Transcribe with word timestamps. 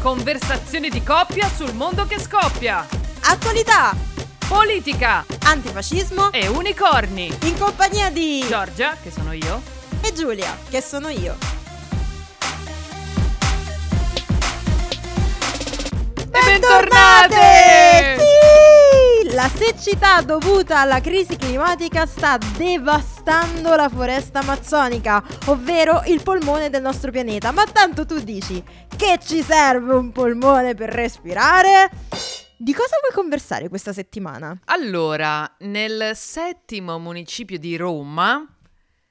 Conversazioni 0.00 0.88
di 0.88 1.02
coppia 1.02 1.46
sul 1.48 1.74
mondo 1.74 2.06
che 2.06 2.18
scoppia. 2.18 2.86
Attualità, 3.24 3.94
Politica 4.48 5.24
antifascismo 5.44 6.32
e 6.32 6.48
unicorni. 6.48 7.30
in 7.42 7.58
compagnia 7.58 8.10
di 8.10 8.44
Giorgia, 8.48 8.96
che 9.00 9.10
sono 9.10 9.32
io. 9.32 9.60
e 10.00 10.12
Giulia, 10.14 10.56
che 10.70 10.80
sono 10.80 11.10
io. 11.10 11.36
E 16.32 16.40
bentornate! 16.44 18.16
Sì! 18.18 18.39
La 19.40 19.48
siccità 19.48 20.20
dovuta 20.20 20.80
alla 20.80 21.00
crisi 21.00 21.34
climatica 21.34 22.04
sta 22.04 22.36
devastando 22.58 23.74
la 23.74 23.88
foresta 23.88 24.40
amazzonica, 24.40 25.24
ovvero 25.46 26.02
il 26.08 26.22
polmone 26.22 26.68
del 26.68 26.82
nostro 26.82 27.10
pianeta. 27.10 27.50
Ma 27.50 27.64
tanto 27.64 28.04
tu 28.04 28.20
dici 28.20 28.62
che 28.94 29.18
ci 29.18 29.40
serve 29.40 29.94
un 29.94 30.12
polmone 30.12 30.74
per 30.74 30.90
respirare? 30.90 31.88
Di 32.58 32.74
cosa 32.74 32.96
vuoi 33.00 33.14
conversare 33.14 33.70
questa 33.70 33.94
settimana? 33.94 34.60
Allora, 34.66 35.50
nel 35.60 36.10
settimo 36.12 36.98
municipio 36.98 37.58
di 37.58 37.78
Roma, 37.78 38.46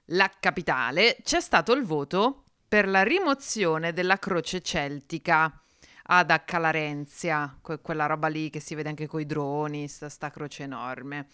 la 0.09 0.31
capitale, 0.39 1.17
c'è 1.23 1.41
stato 1.41 1.73
il 1.73 1.83
voto 1.85 2.43
per 2.67 2.88
la 2.88 3.02
rimozione 3.02 3.93
della 3.93 4.19
croce 4.19 4.61
celtica 4.61 5.59
ad 6.11 6.31
Accalarenzia, 6.31 7.57
que- 7.61 7.79
quella 7.79 8.05
roba 8.05 8.27
lì 8.27 8.49
che 8.49 8.59
si 8.59 8.75
vede 8.75 8.89
anche 8.89 9.07
coi 9.07 9.25
droni, 9.25 9.87
sta, 9.87 10.09
sta 10.09 10.29
croce 10.31 10.63
enorme. 10.63 11.27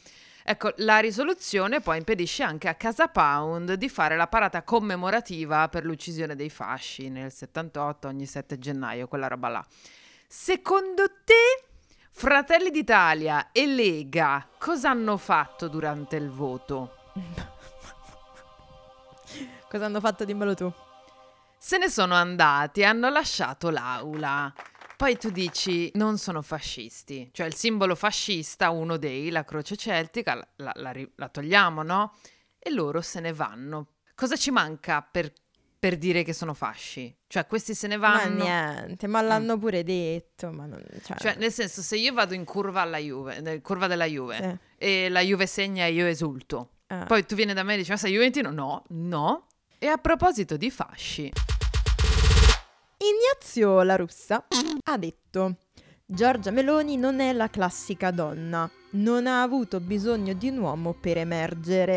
Ecco, 0.44 0.74
la 0.78 1.00
risoluzione 1.00 1.80
poi 1.80 1.98
impedisce 1.98 2.44
anche 2.44 2.68
a 2.68 2.76
Casa 2.76 3.08
Pound 3.08 3.74
di 3.74 3.90
fare 3.90 4.16
la 4.16 4.28
parata 4.28 4.64
commemorativa 4.64 5.68
per 5.70 5.86
l'uccisione 5.86 6.36
dei 6.36 6.50
fasci 6.50 7.10
nel 7.10 7.32
78, 7.32 8.08
ogni 8.08 8.26
7 8.26 8.60
gennaio, 8.60 9.08
quella 9.08 9.28
roba 9.28 9.48
là. 9.48 9.66
Secondo 10.28 11.06
te, 11.24 11.64
Fratelli 12.12 12.70
d'Italia 12.70 13.52
e 13.52 13.66
Lega 13.66 14.48
cosa 14.58 14.90
hanno 14.90 15.18
fatto 15.18 15.68
durante 15.68 16.16
il 16.16 16.30
voto? 16.30 16.96
Cosa 19.68 19.86
hanno 19.86 20.00
fatto? 20.00 20.24
Dimmelo 20.24 20.54
tu. 20.54 20.72
Se 21.68 21.80
ne 21.80 21.90
sono 21.90 22.14
andati, 22.14 22.84
hanno 22.84 23.10
lasciato 23.10 23.72
l'aula. 23.72 24.54
Poi 24.96 25.18
tu 25.18 25.32
dici, 25.32 25.90
non 25.96 26.20
sono 26.20 26.44
fascisti, 26.44 27.32
cioè 27.34 27.48
il 27.48 27.56
simbolo 27.56 27.96
fascista, 27.96 28.70
uno 28.70 28.98
dei, 28.98 29.32
la 29.32 29.44
croce 29.44 29.76
celtica, 29.76 30.36
la, 30.58 30.72
la- 30.76 30.94
la 31.16 31.28
togliamo, 31.28 31.82
no? 31.82 32.14
E 32.60 32.70
loro 32.70 33.02
se 33.02 33.20
ne 33.20 33.34
vanno. 33.34 33.94
Cosa 34.14 34.36
ci 34.36 34.52
manca 34.52 35.02
per, 35.02 35.34
per 35.80 35.98
dire 35.98 36.22
che 36.22 36.34
sono 36.34 36.54
fasci? 36.54 37.12
Cioè 37.26 37.48
questi 37.48 37.74
se 37.74 37.88
ne 37.88 37.98
Ma 37.98 38.10
vanno. 38.12 38.44
niente, 38.44 39.08
ma 39.08 39.22
l'hanno 39.22 39.58
pure 39.58 39.84
detto, 39.84 40.52
ma 40.52 40.68
non... 40.68 40.84
Cioè, 41.04 41.18
Cioè, 41.18 41.36
nel 41.38 41.52
senso, 41.52 41.82
se 41.82 41.98
io 41.98 42.14
vado 42.14 42.36
in 42.36 42.46
curva 42.46 42.82
alla 42.82 43.00
Juve, 43.00 43.40
nel 43.42 43.62
curva 43.62 43.88
della 43.88 44.06
Juve, 44.06 44.38
sì. 44.38 44.86
e 44.86 45.10
la 45.10 45.22
Juve 45.22 45.48
segna 45.48 45.86
e 45.86 45.94
io 45.94 46.06
esulto. 46.06 46.74
Ah. 46.90 47.06
Poi 47.06 47.26
tu 47.26 47.34
vieni 47.34 47.54
da 47.54 47.64
me 47.64 47.74
e 47.74 47.78
dici, 47.78 47.90
ma 47.90 47.98
sei 47.98 48.12
Juventino? 48.14 48.52
No, 48.52 48.84
no. 48.90 49.48
E 49.78 49.88
a 49.88 49.98
proposito 49.98 50.56
di 50.58 50.72
fasci, 50.72 51.30
Ignazio 53.06 53.84
La 53.84 53.98
Russa 53.98 54.48
ha 54.84 54.98
detto 54.98 55.58
Giorgia 56.04 56.50
Meloni 56.50 56.98
non 56.98 57.20
è 57.20 57.34
la 57.34 57.52
classica 57.52 58.10
donna, 58.10 58.68
non 58.94 59.28
ha 59.28 59.44
avuto 59.44 59.80
bisogno 59.80 60.34
di 60.34 60.50
un 60.50 60.58
uomo 60.58 60.94
per 60.94 61.20
emergere. 61.20 61.94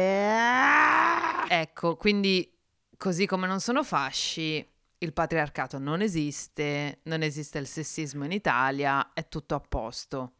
ecco, 1.48 1.96
quindi 1.96 2.54
così 2.98 3.24
come 3.24 3.46
non 3.46 3.60
sono 3.60 3.82
fasci, 3.82 4.62
il 4.98 5.12
patriarcato 5.14 5.78
non 5.78 6.02
esiste, 6.02 7.00
non 7.04 7.22
esiste 7.22 7.56
il 7.56 7.66
sessismo 7.66 8.26
in 8.26 8.32
Italia, 8.32 9.14
è 9.14 9.28
tutto 9.28 9.54
a 9.54 9.60
posto. 9.60 10.34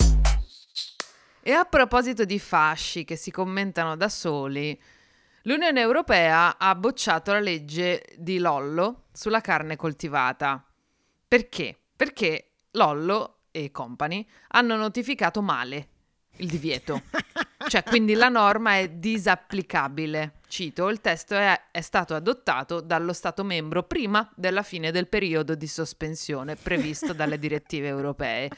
E 1.40 1.50
a 1.50 1.64
proposito 1.64 2.26
di 2.26 2.38
fasci 2.38 3.04
che 3.04 3.16
si 3.16 3.30
commentano 3.30 3.96
da 3.96 4.10
soli, 4.10 4.78
l'Unione 5.48 5.80
Europea 5.80 6.58
ha 6.58 6.74
bocciato 6.74 7.32
la 7.32 7.40
legge 7.40 8.04
di 8.16 8.38
Lollo 8.38 9.04
sulla 9.12 9.40
carne 9.40 9.76
coltivata. 9.76 10.62
Perché? 11.26 11.74
Perché 11.96 12.50
Lollo 12.72 13.38
e 13.50 13.70
company 13.70 14.26
hanno 14.48 14.76
notificato 14.76 15.40
male 15.40 15.88
il 16.36 16.48
divieto. 16.48 17.02
Cioè, 17.68 17.82
quindi 17.82 18.14
la 18.14 18.30
norma 18.30 18.78
è 18.78 18.88
disapplicabile. 18.88 20.36
Cito, 20.48 20.88
il 20.88 21.02
testo 21.02 21.34
è, 21.34 21.64
è 21.70 21.82
stato 21.82 22.14
adottato 22.14 22.80
dallo 22.80 23.12
Stato 23.12 23.44
membro 23.44 23.82
prima 23.82 24.26
della 24.34 24.62
fine 24.62 24.90
del 24.90 25.06
periodo 25.06 25.54
di 25.54 25.66
sospensione 25.66 26.56
previsto 26.56 27.12
dalle 27.12 27.38
direttive 27.38 27.88
europee. 27.88 28.48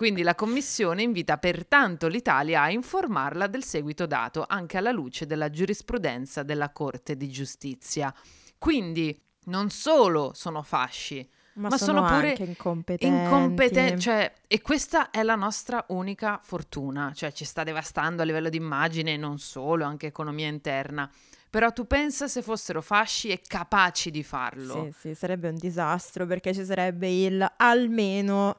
Quindi 0.00 0.22
la 0.22 0.34
Commissione 0.34 1.02
invita 1.02 1.36
pertanto 1.36 2.08
l'Italia 2.08 2.62
a 2.62 2.70
informarla 2.70 3.46
del 3.48 3.62
seguito 3.62 4.06
dato, 4.06 4.46
anche 4.48 4.78
alla 4.78 4.92
luce 4.92 5.26
della 5.26 5.50
giurisprudenza 5.50 6.42
della 6.42 6.70
Corte 6.70 7.18
di 7.18 7.28
Giustizia. 7.28 8.10
Quindi 8.56 9.14
non 9.48 9.68
solo 9.68 10.30
sono 10.32 10.62
fasci, 10.62 11.28
Ma, 11.56 11.68
Ma 11.68 11.76
sono, 11.76 11.98
sono 11.98 12.14
pure 12.14 12.30
anche 12.30 12.44
incompetenti. 12.44 13.14
incompetenti, 13.14 14.00
cioè, 14.00 14.32
e 14.46 14.62
questa 14.62 15.10
è 15.10 15.22
la 15.22 15.34
nostra 15.34 15.84
unica 15.88 16.40
fortuna, 16.42 17.12
cioè 17.14 17.30
ci 17.32 17.44
sta 17.44 17.62
devastando 17.62 18.22
a 18.22 18.24
livello 18.24 18.48
di 18.48 18.56
immagine 18.56 19.18
non 19.18 19.38
solo, 19.38 19.84
anche 19.84 20.06
economia 20.06 20.48
interna. 20.48 21.10
Però 21.50 21.72
tu 21.72 21.86
pensa 21.86 22.26
se 22.26 22.40
fossero 22.40 22.80
fasci 22.80 23.28
e 23.28 23.42
capaci 23.46 24.10
di 24.10 24.22
farlo. 24.22 24.84
Sì, 24.84 25.08
sì, 25.08 25.14
sarebbe 25.14 25.50
un 25.50 25.56
disastro 25.56 26.24
perché 26.24 26.54
ci 26.54 26.64
sarebbe 26.64 27.06
il 27.10 27.46
almeno. 27.58 28.56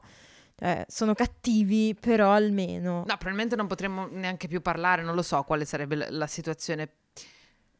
Cioè, 0.62 0.84
sono 0.86 1.12
cattivi, 1.14 1.96
però 1.98 2.30
almeno. 2.30 2.98
No, 2.98 3.04
probabilmente 3.16 3.56
non 3.56 3.66
potremmo 3.66 4.06
neanche 4.06 4.46
più 4.46 4.62
parlare, 4.62 5.02
non 5.02 5.16
lo 5.16 5.22
so 5.22 5.42
quale 5.42 5.64
sarebbe 5.64 5.96
la, 5.96 6.06
la 6.10 6.26
situazione. 6.28 6.88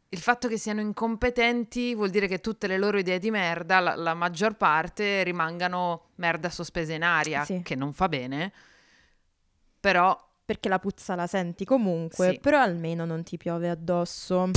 Il 0.09 0.19
fatto 0.19 0.49
che 0.49 0.59
siano 0.59 0.81
incompetenti 0.81 1.95
vuol 1.95 2.11
dire 2.11 2.27
che 2.27 2.41
tutte 2.41 2.67
le 2.67 2.77
loro 2.79 2.99
idee 2.99 3.21
di 3.21 3.31
merda, 3.31 3.79
la, 3.79 3.95
la 3.95 4.15
maggior 4.15 4.57
parte, 4.57 5.23
rimangano 5.23 6.09
merda 6.17 6.51
sospesa 6.51 6.93
in 6.93 7.05
aria, 7.05 7.45
Sì. 7.45 7.61
che 7.63 7.77
non 7.77 7.93
fa 7.93 8.09
bene. 8.09 8.53
Però 9.79 10.31
Perché 10.45 10.69
la 10.69 10.81
puzza 10.81 11.15
la 11.15 11.29
senti 11.29 11.65
comunque, 11.65 12.33
Sì. 12.33 12.41
però 12.41 12.59
almeno 12.61 13.05
non 13.05 13.23
ti 13.23 13.37
piove 13.37 13.71
addosso. 13.71 14.51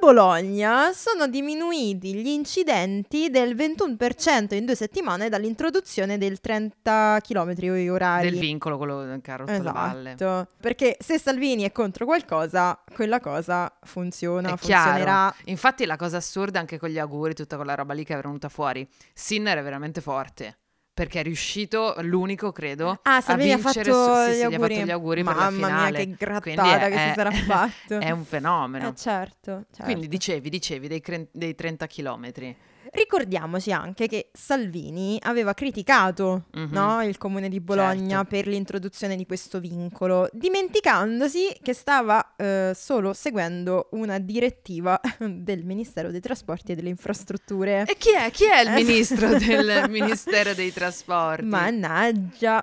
A 0.00 0.06
Bologna 0.06 0.92
sono 0.92 1.26
diminuiti 1.26 2.14
gli 2.14 2.28
incidenti 2.28 3.30
del 3.30 3.56
21% 3.56 4.54
in 4.54 4.64
due 4.64 4.76
settimane 4.76 5.28
dall'introduzione 5.28 6.18
del 6.18 6.38
30 6.38 7.18
km 7.20 7.88
orari. 7.90 8.30
del 8.30 8.38
vincolo, 8.38 8.76
quello 8.76 9.02
del 9.02 9.20
carro 9.20 9.44
rotto. 9.44 9.58
Esatto, 9.58 10.46
perché 10.60 10.96
se 11.00 11.18
Salvini 11.18 11.64
è 11.64 11.72
contro 11.72 12.04
qualcosa, 12.04 12.80
quella 12.94 13.18
cosa 13.18 13.76
funziona, 13.82 14.52
È 14.54 14.56
chiaro. 14.58 14.82
funzionerà. 14.84 15.34
Infatti 15.46 15.84
la 15.84 15.96
cosa 15.96 16.18
assurda 16.18 16.60
anche 16.60 16.78
con 16.78 16.90
gli 16.90 16.98
auguri, 17.00 17.34
tutta 17.34 17.56
quella 17.56 17.74
roba 17.74 17.92
lì 17.92 18.04
che 18.04 18.16
è 18.16 18.20
venuta 18.22 18.48
fuori, 18.48 18.88
Sinner 19.12 19.58
è 19.58 19.62
veramente 19.64 20.00
forte. 20.00 20.58
Perché 20.98 21.20
è 21.20 21.22
riuscito, 21.22 21.94
l'unico 22.00 22.50
credo, 22.50 22.98
Ah, 23.02 23.16
a 23.18 23.22
ha 23.24 23.36
vincere 23.36 23.58
fatto 23.92 24.24
sì, 24.24 24.30
gli 24.30 24.32
sì, 24.32 24.38
gli 24.38 24.42
ha 24.42 24.46
auguri. 24.46 24.74
fatto 24.74 24.86
gli 24.86 24.90
auguri 24.90 25.22
Mamma 25.22 25.50
mia, 25.50 25.90
che 25.92 26.14
grattata 26.18 26.86
è- 26.86 26.90
che 26.90 26.98
si 26.98 27.12
sarà 27.14 27.30
fatto. 27.46 27.98
È 28.00 28.10
un 28.10 28.24
fenomeno. 28.24 28.88
Eh, 28.88 28.94
certo, 28.96 29.64
certo. 29.70 29.84
Quindi 29.84 30.08
dicevi, 30.08 30.50
dicevi 30.50 30.88
dei, 30.88 31.00
cren- 31.00 31.28
dei 31.30 31.54
30 31.54 31.86
chilometri. 31.86 32.56
Ricordiamoci 32.90 33.72
anche 33.72 34.06
che 34.08 34.30
Salvini 34.32 35.18
aveva 35.22 35.54
criticato 35.54 36.44
Mhm. 36.52 36.68
no, 36.72 37.02
il 37.02 37.18
comune 37.18 37.48
di 37.48 37.60
Bologna 37.60 38.16
Certo. 38.18 38.24
per 38.30 38.46
l'introduzione 38.46 39.16
di 39.16 39.26
questo 39.26 39.60
vincolo, 39.60 40.28
dimenticandosi 40.32 41.58
che 41.62 41.74
stava 41.74 42.34
eh, 42.36 42.72
solo 42.74 43.12
seguendo 43.12 43.88
una 43.92 44.18
direttiva 44.18 45.00
del 45.18 45.64
Ministero 45.64 46.10
dei 46.10 46.20
Trasporti 46.20 46.72
e 46.72 46.74
delle 46.74 46.88
Infrastrutture. 46.88 47.84
E 47.86 47.96
chi 47.96 48.10
è? 48.12 48.30
Chi 48.30 48.44
è 48.44 48.60
il 48.62 48.68
Eh. 48.68 48.74
ministro 48.84 49.36
del 49.38 49.84
Ministero 49.90 50.54
dei 50.54 50.72
Trasporti? 50.72 51.44
Mannaggia. 51.44 52.62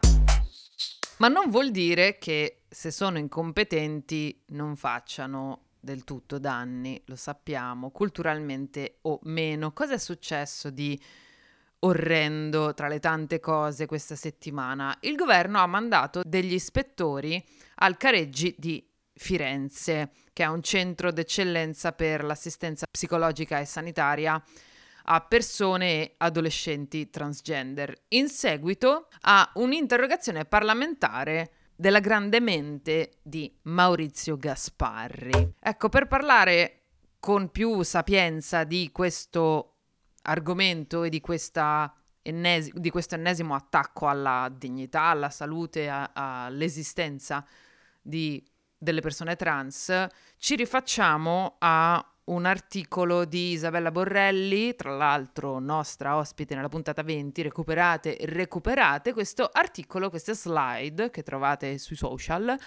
Ma 1.17 1.27
non 1.29 1.49
vuol 1.49 1.71
dire 1.71 2.17
che 2.17 2.63
se 2.67 2.91
sono 2.91 3.17
incompetenti 3.17 4.43
non 4.47 4.75
facciano 4.75 5.64
del 5.85 6.03
tutto 6.03 6.39
danni, 6.39 7.01
lo 7.05 7.15
sappiamo, 7.15 7.91
culturalmente 7.91 8.97
o 9.03 9.19
meno. 9.23 9.71
Cosa 9.71 9.93
è 9.93 9.97
successo 9.97 10.69
di 10.69 10.99
orrendo 11.79 12.73
tra 12.73 12.87
le 12.89 12.99
tante 12.99 13.39
cose 13.39 13.85
questa 13.85 14.15
settimana? 14.15 14.97
Il 15.01 15.15
governo 15.15 15.59
ha 15.59 15.67
mandato 15.67 16.23
degli 16.25 16.53
ispettori 16.53 17.41
al 17.75 17.95
Careggi 17.95 18.53
di 18.57 18.85
Firenze, 19.13 20.11
che 20.33 20.43
è 20.43 20.47
un 20.47 20.61
centro 20.61 21.11
d'eccellenza 21.11 21.93
per 21.93 22.25
l'assistenza 22.25 22.85
psicologica 22.89 23.59
e 23.59 23.65
sanitaria 23.65 24.43
a 25.07 25.21
persone 25.21 25.85
e 25.91 26.13
adolescenti 26.17 27.11
transgender, 27.11 27.93
in 28.09 28.27
seguito 28.27 29.07
a 29.21 29.51
un'interrogazione 29.53 30.45
parlamentare 30.45 31.51
della 31.75 31.99
grande 31.99 32.39
mente 32.39 33.19
di 33.21 33.53
Maurizio 33.63 34.37
Gasparri. 34.37 35.55
Ecco, 35.59 35.89
per 35.89 36.07
parlare 36.07 36.81
con 37.19 37.49
più 37.49 37.81
sapienza 37.83 38.63
di 38.63 38.91
questo 38.91 39.73
argomento 40.23 41.03
e 41.03 41.09
di 41.09 41.19
questa 41.19 41.93
ennes- 42.21 42.71
di 42.73 42.89
questo 42.89 43.15
ennesimo 43.15 43.55
attacco 43.55 44.07
alla 44.07 44.51
dignità, 44.51 45.03
alla 45.03 45.29
salute, 45.29 45.89
a- 45.89 46.11
all'esistenza 46.13 47.45
di, 48.01 48.43
delle 48.77 49.01
persone 49.01 49.35
trans, 49.35 50.07
ci 50.37 50.55
rifacciamo 50.55 51.55
a 51.59 52.14
un 52.25 52.45
articolo 52.45 53.25
di 53.25 53.51
Isabella 53.51 53.91
Borrelli, 53.91 54.75
tra 54.75 54.95
l'altro 54.95 55.59
nostra 55.59 56.17
ospite 56.17 56.55
nella 56.55 56.69
puntata 56.69 57.03
20, 57.03 57.41
recuperate 57.43 58.17
recuperate 58.21 59.13
questo 59.13 59.49
articolo, 59.51 60.09
queste 60.09 60.33
slide 60.33 61.11
che 61.11 61.21
trovate 61.21 61.77
sui 61.77 61.95
social 61.95 62.57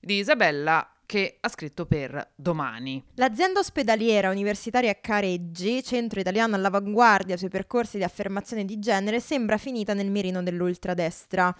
di 0.00 0.18
Isabella 0.18 0.88
che 1.04 1.38
ha 1.40 1.48
scritto 1.48 1.84
per 1.84 2.30
domani. 2.34 3.02
L'azienda 3.16 3.60
ospedaliera 3.60 4.30
universitaria 4.30 4.96
Careggi, 5.00 5.82
centro 5.82 6.20
italiano 6.20 6.54
all'avanguardia 6.54 7.36
sui 7.36 7.48
percorsi 7.48 7.98
di 7.98 8.04
affermazione 8.04 8.64
di 8.64 8.78
genere, 8.78 9.20
sembra 9.20 9.58
finita 9.58 9.94
nel 9.94 10.10
mirino 10.10 10.42
dell'ultradestra. 10.42 11.54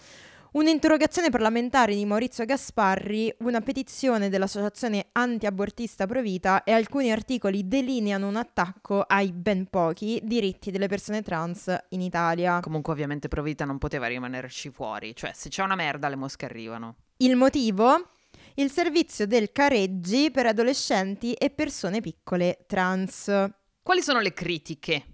Un'interrogazione 0.53 1.31
parlamentare 1.31 1.95
di 1.95 2.05
Maurizio 2.05 2.45
Gasparri, 2.45 3.33
una 3.39 3.61
petizione 3.61 4.29
dell'associazione 4.29 5.07
anti-abortista 5.13 6.05
Provita 6.05 6.63
e 6.63 6.71
alcuni 6.71 7.11
articoli 7.11 7.67
delineano 7.67 8.27
un 8.27 8.35
attacco 8.35 9.01
ai 9.01 9.31
ben 9.31 9.65
pochi 9.65 10.19
diritti 10.21 10.69
delle 10.69 10.87
persone 10.87 11.23
trans 11.23 11.75
in 11.89 12.01
Italia. 12.01 12.59
Comunque 12.59 12.93
ovviamente 12.93 13.29
Provita 13.29 13.65
non 13.65 13.79
poteva 13.79 14.05
rimanerci 14.05 14.69
fuori, 14.69 15.15
cioè 15.15 15.31
se 15.33 15.49
c'è 15.49 15.63
una 15.63 15.73
merda 15.73 16.07
le 16.07 16.17
mosche 16.17 16.45
arrivano. 16.45 16.97
Il 17.17 17.35
motivo? 17.35 18.11
Il 18.53 18.69
servizio 18.69 19.25
del 19.25 19.51
careggi 19.51 20.29
per 20.29 20.45
adolescenti 20.45 21.33
e 21.33 21.49
persone 21.49 21.99
piccole 21.99 22.65
trans. 22.67 23.49
Quali 23.81 24.03
sono 24.03 24.19
le 24.19 24.33
critiche? 24.33 25.05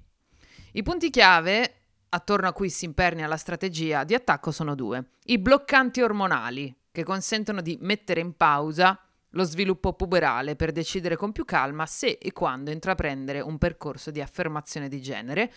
I 0.74 0.84
punti 0.84 1.10
chiave 1.10 1.79
attorno 2.10 2.48
a 2.48 2.54
cui 2.54 2.70
si 2.70 2.86
impernia 2.86 3.28
la 3.28 3.38
strategia 3.38 4.04
di 4.04 4.14
attacco 4.14 4.52
sono 4.52 4.76
due. 4.76 5.12
I 5.26 5.40
bloccanti 5.40 6.02
ormonali, 6.02 6.76
che 6.92 7.04
consentono 7.04 7.62
di 7.62 7.78
mettere 7.82 8.20
in 8.20 8.36
pausa 8.36 9.00
lo 9.34 9.44
sviluppo 9.44 9.94
puberale 9.94 10.56
per 10.56 10.72
decidere 10.72 11.16
con 11.16 11.32
più 11.32 11.46
calma 11.46 11.86
se 11.86 12.18
e 12.20 12.32
quando 12.32 12.72
intraprendere 12.72 13.42
un 13.42 13.58
percorso 13.58 14.12
di 14.12 14.22
affermazione 14.22 14.90
di 14.90 15.02
genere. 15.02 15.54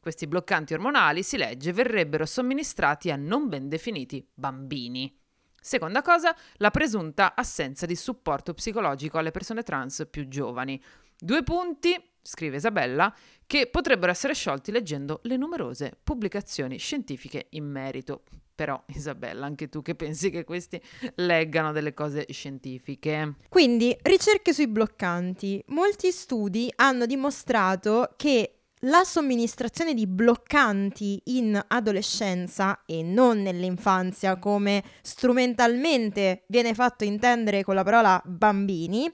Questi 0.00 0.26
bloccanti 0.26 0.74
ormonali, 0.74 1.22
si 1.22 1.38
legge, 1.38 1.72
verrebbero 1.72 2.26
somministrati 2.26 3.10
a 3.10 3.16
non 3.16 3.48
ben 3.48 3.68
definiti 3.68 4.26
bambini. 4.34 5.18
Seconda 5.58 6.02
cosa, 6.02 6.36
la 6.56 6.70
presunta 6.70 7.34
assenza 7.34 7.86
di 7.86 7.96
supporto 7.96 8.52
psicologico 8.52 9.16
alle 9.16 9.30
persone 9.30 9.62
trans 9.62 10.06
più 10.10 10.28
giovani. 10.28 10.78
Due 11.16 11.42
punti, 11.42 11.98
scrive 12.24 12.56
Isabella, 12.56 13.14
che 13.46 13.68
potrebbero 13.68 14.10
essere 14.10 14.34
sciolti 14.34 14.72
leggendo 14.72 15.20
le 15.24 15.36
numerose 15.36 15.96
pubblicazioni 16.02 16.78
scientifiche 16.78 17.46
in 17.50 17.64
merito. 17.64 18.22
Però, 18.54 18.80
Isabella, 18.86 19.46
anche 19.46 19.68
tu 19.68 19.82
che 19.82 19.94
pensi 19.94 20.30
che 20.30 20.44
questi 20.44 20.80
leggano 21.16 21.72
delle 21.72 21.92
cose 21.92 22.24
scientifiche? 22.30 23.34
Quindi, 23.48 23.96
ricerche 24.02 24.52
sui 24.52 24.68
bloccanti. 24.68 25.62
Molti 25.68 26.12
studi 26.12 26.72
hanno 26.76 27.04
dimostrato 27.04 28.14
che 28.16 28.60
la 28.86 29.02
somministrazione 29.02 29.92
di 29.94 30.06
bloccanti 30.06 31.20
in 31.24 31.60
adolescenza 31.68 32.82
e 32.86 33.02
non 33.02 33.42
nell'infanzia 33.42 34.38
come 34.38 34.84
strumentalmente 35.02 36.44
viene 36.48 36.74
fatto 36.74 37.04
intendere 37.04 37.64
con 37.64 37.74
la 37.74 37.82
parola 37.82 38.20
bambini 38.24 39.10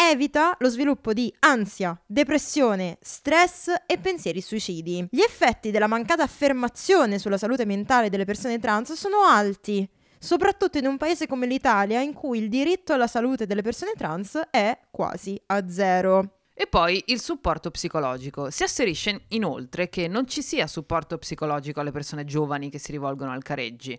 evita 0.00 0.56
lo 0.58 0.70
sviluppo 0.70 1.12
di 1.12 1.32
ansia, 1.40 2.00
depressione, 2.06 2.96
stress 3.02 3.72
e 3.86 3.98
pensieri 3.98 4.40
suicidi. 4.40 5.06
Gli 5.10 5.20
effetti 5.20 5.70
della 5.70 5.86
mancata 5.86 6.22
affermazione 6.22 7.18
sulla 7.18 7.36
salute 7.36 7.66
mentale 7.66 8.08
delle 8.08 8.24
persone 8.24 8.58
trans 8.58 8.94
sono 8.94 9.20
alti, 9.22 9.86
soprattutto 10.18 10.78
in 10.78 10.86
un 10.86 10.96
paese 10.96 11.26
come 11.26 11.46
l'Italia 11.46 12.00
in 12.00 12.14
cui 12.14 12.38
il 12.38 12.48
diritto 12.48 12.94
alla 12.94 13.06
salute 13.06 13.46
delle 13.46 13.62
persone 13.62 13.92
trans 13.96 14.40
è 14.50 14.78
quasi 14.90 15.40
a 15.46 15.68
zero. 15.68 16.36
E 16.54 16.66
poi 16.66 17.02
il 17.06 17.20
supporto 17.20 17.70
psicologico. 17.70 18.50
Si 18.50 18.62
asserisce 18.62 19.22
inoltre 19.28 19.88
che 19.88 20.08
non 20.08 20.26
ci 20.26 20.42
sia 20.42 20.66
supporto 20.66 21.16
psicologico 21.16 21.80
alle 21.80 21.90
persone 21.90 22.24
giovani 22.24 22.68
che 22.68 22.78
si 22.78 22.92
rivolgono 22.92 23.32
al 23.32 23.42
careggi. 23.42 23.98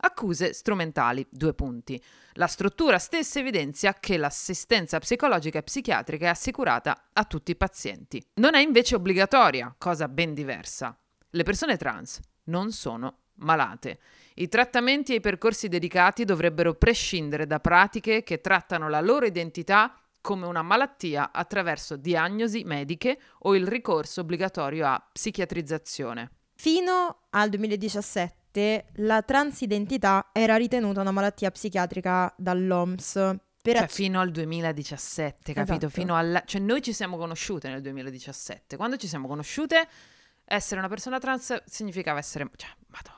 Accuse 0.00 0.52
strumentali, 0.52 1.26
due 1.28 1.54
punti. 1.54 2.00
La 2.34 2.46
struttura 2.46 2.98
stessa 2.98 3.40
evidenzia 3.40 3.94
che 3.94 4.16
l'assistenza 4.16 4.98
psicologica 5.00 5.58
e 5.58 5.64
psichiatrica 5.64 6.26
è 6.26 6.28
assicurata 6.28 7.08
a 7.12 7.24
tutti 7.24 7.50
i 7.50 7.56
pazienti. 7.56 8.24
Non 8.34 8.54
è 8.54 8.60
invece 8.60 8.94
obbligatoria, 8.94 9.74
cosa 9.76 10.06
ben 10.06 10.34
diversa. 10.34 10.96
Le 11.30 11.42
persone 11.42 11.76
trans 11.76 12.20
non 12.44 12.70
sono 12.70 13.22
malate. 13.38 13.98
I 14.34 14.48
trattamenti 14.48 15.12
e 15.12 15.16
i 15.16 15.20
percorsi 15.20 15.68
dedicati 15.68 16.24
dovrebbero 16.24 16.74
prescindere 16.74 17.46
da 17.46 17.58
pratiche 17.58 18.22
che 18.22 18.40
trattano 18.40 18.88
la 18.88 19.00
loro 19.00 19.26
identità 19.26 20.00
come 20.20 20.46
una 20.46 20.62
malattia 20.62 21.32
attraverso 21.32 21.96
diagnosi 21.96 22.62
mediche 22.64 23.18
o 23.40 23.56
il 23.56 23.66
ricorso 23.66 24.20
obbligatorio 24.20 24.86
a 24.86 25.08
psichiatrizzazione. 25.12 26.30
Fino 26.54 27.26
al 27.30 27.48
2017 27.50 28.37
la 28.94 29.22
transidentità 29.22 30.30
era 30.32 30.56
ritenuta 30.56 31.00
una 31.00 31.10
malattia 31.10 31.50
psichiatrica 31.50 32.32
dall'OMS. 32.36 33.12
Per 33.60 33.74
cioè, 33.74 33.84
ac- 33.84 33.92
fino 33.92 34.20
al 34.20 34.30
2017, 34.30 35.52
capito? 35.52 35.72
Esatto. 35.72 35.88
Fino 35.88 36.16
alla... 36.16 36.42
Cioè, 36.44 36.60
noi 36.60 36.82
ci 36.82 36.92
siamo 36.92 37.16
conosciute 37.16 37.68
nel 37.68 37.82
2017. 37.82 38.76
Quando 38.76 38.96
ci 38.96 39.06
siamo 39.06 39.28
conosciute, 39.28 39.86
essere 40.44 40.80
una 40.80 40.88
persona 40.88 41.18
trans 41.18 41.62
significava 41.66 42.18
essere... 42.18 42.48
Cioè, 42.56 42.70
madonna. 42.88 43.16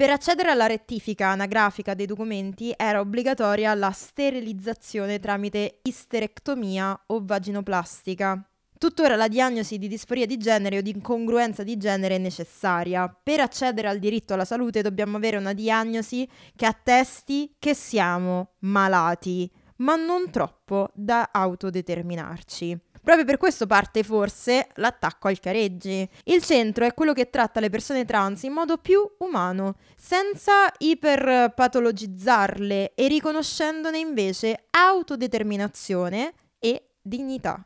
Per 0.00 0.08
accedere 0.08 0.50
alla 0.50 0.66
rettifica 0.66 1.28
anagrafica 1.28 1.92
dei 1.92 2.06
documenti 2.06 2.72
era 2.74 3.00
obbligatoria 3.00 3.74
la 3.74 3.90
sterilizzazione 3.90 5.18
tramite 5.18 5.80
isterectomia 5.82 6.98
o 7.08 7.20
vaginoplastica. 7.22 8.49
Tuttora 8.80 9.14
la 9.14 9.28
diagnosi 9.28 9.76
di 9.76 9.88
disforia 9.88 10.24
di 10.24 10.38
genere 10.38 10.78
o 10.78 10.80
di 10.80 10.88
incongruenza 10.88 11.62
di 11.62 11.76
genere 11.76 12.14
è 12.14 12.18
necessaria. 12.18 13.14
Per 13.22 13.38
accedere 13.38 13.88
al 13.88 13.98
diritto 13.98 14.32
alla 14.32 14.46
salute 14.46 14.80
dobbiamo 14.80 15.18
avere 15.18 15.36
una 15.36 15.52
diagnosi 15.52 16.26
che 16.56 16.64
attesti 16.64 17.56
che 17.58 17.74
siamo 17.74 18.52
malati, 18.60 19.52
ma 19.80 19.96
non 19.96 20.30
troppo 20.30 20.88
da 20.94 21.28
autodeterminarci. 21.30 22.78
Proprio 23.02 23.26
per 23.26 23.36
questo 23.36 23.66
parte 23.66 24.02
forse 24.02 24.68
l'attacco 24.76 25.28
al 25.28 25.40
careggi. 25.40 26.08
Il 26.24 26.42
centro 26.42 26.86
è 26.86 26.94
quello 26.94 27.12
che 27.12 27.28
tratta 27.28 27.60
le 27.60 27.68
persone 27.68 28.06
trans 28.06 28.44
in 28.44 28.54
modo 28.54 28.78
più 28.78 29.06
umano, 29.18 29.76
senza 29.94 30.72
iperpatologizzarle 30.78 32.94
e 32.94 33.08
riconoscendone 33.08 33.98
invece 33.98 34.68
autodeterminazione 34.70 36.32
e 36.58 36.92
dignità. 37.02 37.62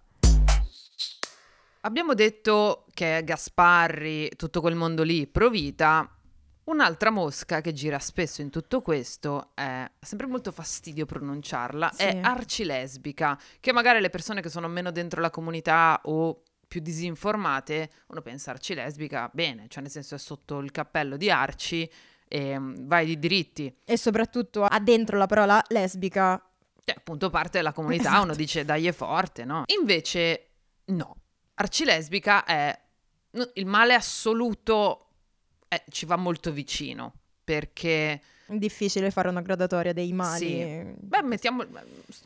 Abbiamo 1.86 2.14
detto 2.14 2.86
che 2.94 3.20
Gasparri, 3.24 4.30
tutto 4.36 4.60
quel 4.62 4.74
mondo 4.74 5.02
lì, 5.02 5.26
Provita, 5.26 6.08
Un'altra 6.64 7.10
mosca 7.10 7.60
che 7.60 7.74
gira 7.74 7.98
spesso 7.98 8.40
in 8.40 8.48
tutto 8.48 8.80
questo 8.80 9.50
è 9.52 9.86
sempre 10.00 10.26
molto 10.26 10.50
fastidio 10.50 11.04
pronunciarla, 11.04 11.90
Sì. 11.92 12.04
è 12.04 12.20
arcilesbica, 12.22 13.38
che 13.60 13.70
magari 13.74 14.00
le 14.00 14.08
persone 14.08 14.40
che 14.40 14.48
sono 14.48 14.66
meno 14.66 14.90
dentro 14.90 15.20
la 15.20 15.28
comunità 15.28 16.00
o 16.04 16.40
più 16.66 16.80
disinformate, 16.80 17.90
uno 18.06 18.22
pensa 18.22 18.52
arcilesbica, 18.52 19.28
bene, 19.30 19.66
cioè 19.68 19.82
nel 19.82 19.90
senso 19.90 20.14
è 20.14 20.18
sotto 20.18 20.60
il 20.60 20.70
cappello 20.70 21.18
di 21.18 21.30
Arci 21.30 21.86
e 22.26 22.58
mm, 22.58 22.74
vai 22.86 23.04
di 23.04 23.18
diritti. 23.18 23.80
E 23.84 23.98
soprattutto 23.98 24.64
ha 24.64 24.80
dentro 24.80 25.18
la 25.18 25.26
parola 25.26 25.62
lesbica. 25.68 26.42
Cioè, 26.82 26.94
appunto 26.96 27.28
parte 27.28 27.58
della 27.58 27.74
comunità, 27.74 28.08
Esatto. 28.08 28.22
uno 28.24 28.34
dice 28.34 28.64
dai 28.64 28.86
è 28.86 28.92
forte, 28.92 29.44
no? 29.44 29.64
Invece 29.78 30.52
no, 30.86 31.16
arcilesbica 31.54 32.44
è 32.44 32.78
il 33.54 33.66
male 33.66 33.94
assoluto, 33.94 35.06
eh, 35.68 35.82
ci 35.90 36.06
va 36.06 36.16
molto 36.16 36.52
vicino, 36.52 37.12
perché... 37.42 38.20
È 38.46 38.56
difficile 38.56 39.10
fare 39.10 39.28
una 39.28 39.40
gradatoria 39.40 39.92
dei 39.92 40.12
mali. 40.12 40.46
Sì. 40.46 40.94
Beh, 40.98 41.22
mettiamo 41.22 41.64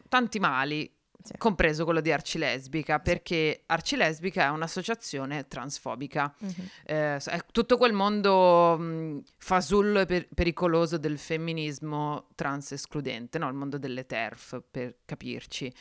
tanti 0.08 0.38
mali, 0.40 0.90
Sì. 1.22 1.36
compreso 1.38 1.84
quello 1.84 2.00
di 2.00 2.10
Arcilesbica, 2.12 2.98
perché 3.00 3.62
Arcilesbica 3.66 4.44
è 4.46 4.48
un'associazione 4.50 5.46
transfobica. 5.48 6.34
Mhm. 6.38 6.68
Eh, 6.86 7.16
è 7.16 7.40
tutto 7.52 7.76
quel 7.76 7.92
mondo 7.92 8.76
mh, 8.78 9.22
fasullo 9.36 10.00
e 10.00 10.06
per- 10.06 10.28
pericoloso 10.34 10.98
del 10.98 11.18
femminismo 11.18 12.28
trans 12.34 12.72
escludente, 12.72 13.38
no? 13.38 13.48
il 13.48 13.54
mondo 13.54 13.78
delle 13.78 14.04
TERF, 14.06 14.62
per 14.70 14.96
capirci. 15.04 15.72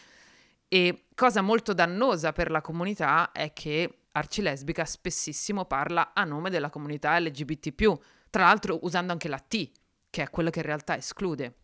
E 0.68 1.06
cosa 1.16 1.42
molto 1.42 1.74
dannosa 1.74 2.34
per 2.34 2.52
la 2.52 2.62
comunità 2.62 3.32
è 3.32 3.54
che 3.54 4.00
Arcilesbica 4.12 4.84
spessissimo 4.84 5.66
parla 5.66 6.12
a 6.14 6.24
nome 6.24 6.50
della 6.50 6.70
comunità 6.70 7.18
LGBT+, 7.20 7.98
tra 8.30 8.44
l'altro 8.44 8.80
usando 8.82 9.12
anche 9.12 9.30
la 9.30 9.40
T, 9.40 9.72
che 10.10 10.24
è 10.24 10.30
quello 10.30 10.50
che 10.50 10.60
in 10.60 10.66
realtà 10.66 10.98
esclude. 10.98 11.56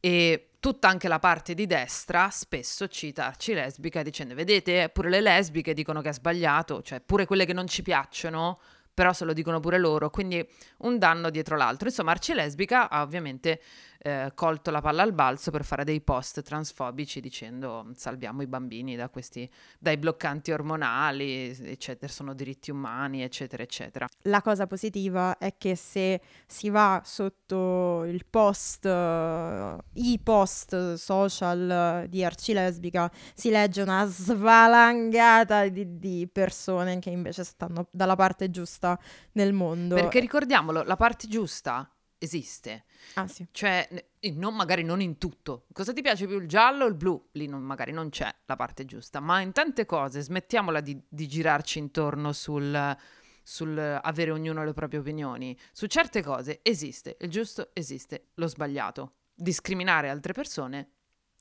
E 0.00 0.50
tutta 0.60 0.88
anche 0.88 1.08
la 1.08 1.18
parte 1.18 1.54
di 1.54 1.66
destra 1.66 2.30
spesso 2.30 2.88
cita 2.88 3.26
Arcilesbica 3.26 4.02
dicendo 4.02 4.34
vedete 4.34 4.88
pure 4.88 5.08
le 5.10 5.20
lesbiche 5.20 5.74
dicono 5.74 6.00
che 6.00 6.10
è 6.10 6.12
sbagliato, 6.12 6.82
cioè 6.82 7.00
pure 7.00 7.26
quelle 7.26 7.44
che 7.44 7.52
non 7.52 7.66
ci 7.66 7.82
piacciono 7.82 8.58
però 8.98 9.12
se 9.12 9.24
lo 9.24 9.32
dicono 9.32 9.60
pure 9.60 9.78
loro, 9.78 10.10
quindi 10.10 10.44
un 10.78 10.98
danno 10.98 11.30
dietro 11.30 11.56
l'altro. 11.56 11.86
Insomma, 11.86 12.10
Arci 12.10 12.34
Lesbica 12.34 12.90
ha 12.90 13.02
ovviamente 13.02 13.62
eh, 13.98 14.30
colto 14.34 14.70
la 14.70 14.80
palla 14.80 15.02
al 15.02 15.12
balzo 15.12 15.50
per 15.50 15.64
fare 15.64 15.84
dei 15.84 16.00
post 16.00 16.42
transfobici 16.42 17.20
dicendo 17.20 17.90
salviamo 17.94 18.42
i 18.42 18.46
bambini 18.46 18.96
da 18.96 19.08
questi, 19.08 19.50
dai 19.78 19.96
bloccanti 19.96 20.52
ormonali, 20.52 21.56
eccetera, 21.64 22.10
sono 22.10 22.34
diritti 22.34 22.70
umani, 22.70 23.22
eccetera, 23.22 23.62
eccetera. 23.62 24.06
La 24.22 24.40
cosa 24.40 24.66
positiva 24.66 25.36
è 25.38 25.56
che 25.56 25.74
se 25.74 26.20
si 26.46 26.70
va 26.70 27.02
sotto 27.04 28.04
il 28.04 28.24
post, 28.26 28.84
uh, 28.84 29.78
i 29.94 30.20
post 30.22 30.94
social 30.94 32.06
di 32.08 32.24
Arci 32.24 32.52
Lesbica, 32.52 33.10
si 33.34 33.50
legge 33.50 33.82
una 33.82 34.04
svalangata 34.06 35.66
di, 35.68 35.98
di 35.98 36.28
persone 36.30 36.98
che 37.00 37.10
invece 37.10 37.42
stanno 37.44 37.88
dalla 37.90 38.16
parte 38.16 38.50
giusta 38.50 38.98
nel 39.32 39.52
mondo. 39.52 39.96
Perché 39.96 40.20
ricordiamolo, 40.20 40.82
la 40.84 40.96
parte 40.96 41.26
giusta 41.26 41.90
esiste. 42.18 42.84
Ah 43.14 43.26
sì. 43.26 43.46
Cioè, 43.50 43.88
non, 44.34 44.54
magari 44.54 44.82
non 44.82 45.00
in 45.00 45.18
tutto. 45.18 45.66
Cosa 45.72 45.92
ti 45.92 46.02
piace 46.02 46.26
più, 46.26 46.40
il 46.40 46.48
giallo 46.48 46.84
o 46.84 46.88
il 46.88 46.94
blu? 46.94 47.28
Lì 47.32 47.46
non, 47.46 47.62
magari 47.62 47.92
non 47.92 48.10
c'è 48.10 48.32
la 48.46 48.56
parte 48.56 48.84
giusta, 48.84 49.20
ma 49.20 49.40
in 49.40 49.52
tante 49.52 49.86
cose 49.86 50.20
smettiamola 50.20 50.80
di, 50.80 51.00
di 51.08 51.28
girarci 51.28 51.78
intorno 51.78 52.32
sul, 52.32 52.96
sul 53.42 53.78
avere 53.78 54.30
ognuno 54.30 54.64
le 54.64 54.72
proprie 54.72 55.00
opinioni. 55.00 55.56
Su 55.72 55.86
certe 55.86 56.22
cose 56.22 56.60
esiste, 56.62 57.16
il 57.20 57.30
giusto 57.30 57.70
esiste, 57.72 58.28
lo 58.34 58.46
sbagliato. 58.46 59.12
Discriminare 59.34 60.10
altre 60.10 60.32
persone 60.32 60.90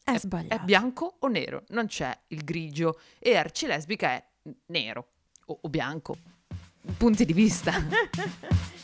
è, 0.04 0.14
è 0.14 0.20
sbagliato. 0.20 0.62
È 0.62 0.64
bianco 0.64 1.18
o 1.20 1.28
nero, 1.28 1.64
non 1.70 1.88
c'è 1.88 2.18
il 2.28 2.44
grigio 2.44 3.00
e 3.20 3.36
arcilesbica 3.36 4.10
è 4.10 4.26
nero 4.68 5.08
o, 5.46 5.60
o 5.62 5.70
bianco. 5.70 6.18
Punti 6.98 7.26
di 7.26 7.34
vista. 7.34 7.74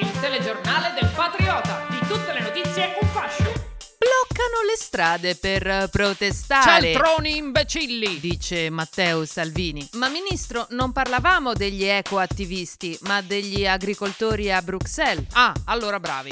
Il 0.00 0.20
telegiornale 0.20 0.94
del 1.00 1.10
patriota. 1.14 1.84
Di 1.90 1.98
tutte 2.06 2.32
le 2.32 2.40
notizie 2.40 2.96
un 3.00 3.08
fascio. 3.08 3.42
Bloccano 3.98 4.62
le 4.64 4.76
strade 4.76 5.34
per 5.34 5.88
protestare. 5.90 6.92
Centroni 6.92 7.36
imbecilli, 7.36 8.20
dice 8.20 8.70
Matteo 8.70 9.26
Salvini. 9.26 9.88
Ma 9.94 10.08
ministro, 10.08 10.66
non 10.70 10.92
parlavamo 10.92 11.52
degli 11.52 11.84
ecoattivisti, 11.84 12.96
ma 13.02 13.20
degli 13.22 13.66
agricoltori 13.66 14.52
a 14.52 14.62
Bruxelles. 14.62 15.26
Ah, 15.32 15.52
allora 15.64 15.98
bravi. 15.98 16.30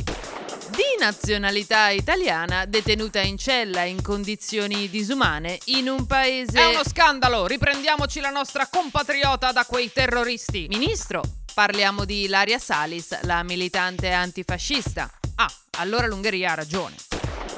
Di 0.69 1.01
nazionalità 1.01 1.89
italiana, 1.89 2.67
detenuta 2.67 3.21
in 3.21 3.37
cella 3.37 3.83
in 3.83 4.01
condizioni 4.01 4.89
disumane 4.89 5.59
in 5.67 5.89
un 5.89 6.07
paese. 6.07 6.59
È 6.59 6.67
uno 6.67 6.85
scandalo! 6.85 7.47
Riprendiamoci 7.47 8.21
la 8.21 8.31
nostra 8.31 8.69
compatriota 8.69 9.51
da 9.51 9.65
quei 9.65 9.91
terroristi. 9.93 10.67
Ministro, 10.69 11.23
Parliamo 11.57 12.05
di 12.05 12.25
Ilaria 12.25 12.59
Salis, 12.59 13.19
la 13.23 13.43
militante 13.43 14.11
antifascista. 14.11 15.11
Ah, 15.37 15.51
allora 15.79 16.07
l'Ungheria 16.07 16.53
ha 16.53 16.55
ragione. 16.55 16.97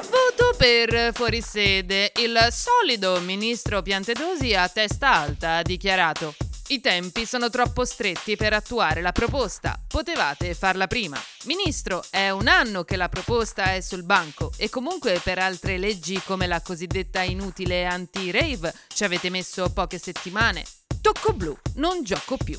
Voto 0.09 0.55
per 0.57 1.13
fuorisede. 1.13 2.13
Il 2.15 2.39
solido 2.53 3.19
ministro 3.19 3.83
Piantedosi 3.83 4.55
a 4.55 4.69
testa 4.69 5.15
alta 5.15 5.57
ha 5.57 5.63
dichiarato 5.63 6.33
i 6.69 6.81
tempi 6.81 7.27
sono 7.27 7.51
troppo 7.51 7.85
stretti 7.85 8.37
per 8.37 8.53
attuare 8.53 9.01
la 9.01 9.11
proposta. 9.11 9.77
Potevate 9.89 10.55
farla 10.55 10.87
prima. 10.87 11.21
Ministro, 11.47 12.05
è 12.09 12.31
un 12.31 12.47
anno 12.47 12.85
che 12.85 12.95
la 12.95 13.09
proposta 13.09 13.73
è 13.73 13.81
sul 13.81 14.05
banco 14.05 14.53
e 14.59 14.71
comunque 14.71 15.19
per 15.25 15.41
altre 15.41 15.77
leggi 15.77 16.23
come 16.23 16.47
la 16.47 16.61
cosiddetta 16.61 17.23
inutile 17.23 17.85
anti-rave 17.85 18.73
ci 18.95 19.03
avete 19.03 19.29
messo 19.29 19.73
poche 19.73 19.99
settimane. 19.99 20.65
Tocco 21.01 21.33
blu, 21.33 21.59
non 21.75 22.05
gioco 22.05 22.37
più. 22.37 22.57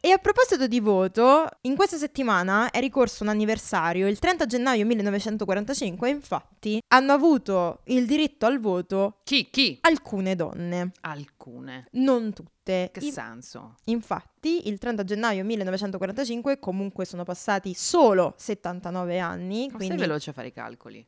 E 0.00 0.12
a 0.12 0.18
proposito 0.18 0.68
di 0.68 0.78
voto, 0.78 1.48
in 1.62 1.74
questa 1.74 1.96
settimana 1.96 2.70
è 2.70 2.78
ricorso 2.78 3.24
un 3.24 3.30
anniversario, 3.30 4.06
il 4.06 4.20
30 4.20 4.46
gennaio 4.46 4.86
1945, 4.86 6.08
infatti 6.08 6.80
hanno 6.94 7.12
avuto 7.12 7.80
il 7.86 8.06
diritto 8.06 8.46
al 8.46 8.60
voto 8.60 9.18
chi? 9.24 9.50
Chi? 9.50 9.76
Alcune 9.80 10.36
donne. 10.36 10.92
Alcune. 11.00 11.88
Non 11.92 12.32
tutte. 12.32 12.90
Che 12.92 13.04
I- 13.04 13.10
senso? 13.10 13.74
Infatti, 13.86 14.68
il 14.68 14.78
30 14.78 15.02
gennaio 15.02 15.44
1945, 15.44 16.60
comunque 16.60 17.04
sono 17.04 17.24
passati 17.24 17.74
solo 17.74 18.34
79 18.36 19.18
anni. 19.18 19.66
Ma 19.66 19.78
quindi... 19.78 19.96
sei 19.96 20.06
veloce 20.06 20.30
a 20.30 20.32
fare 20.32 20.46
i 20.46 20.52
calcoli. 20.52 21.04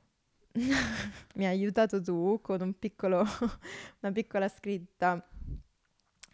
Mi 0.52 1.46
hai 1.46 1.52
aiutato 1.60 2.02
tu 2.02 2.40
con 2.42 2.60
un 2.60 2.76
piccolo, 2.76 3.20
una 4.00 4.10
piccola 4.10 4.48
scritta 4.48 5.24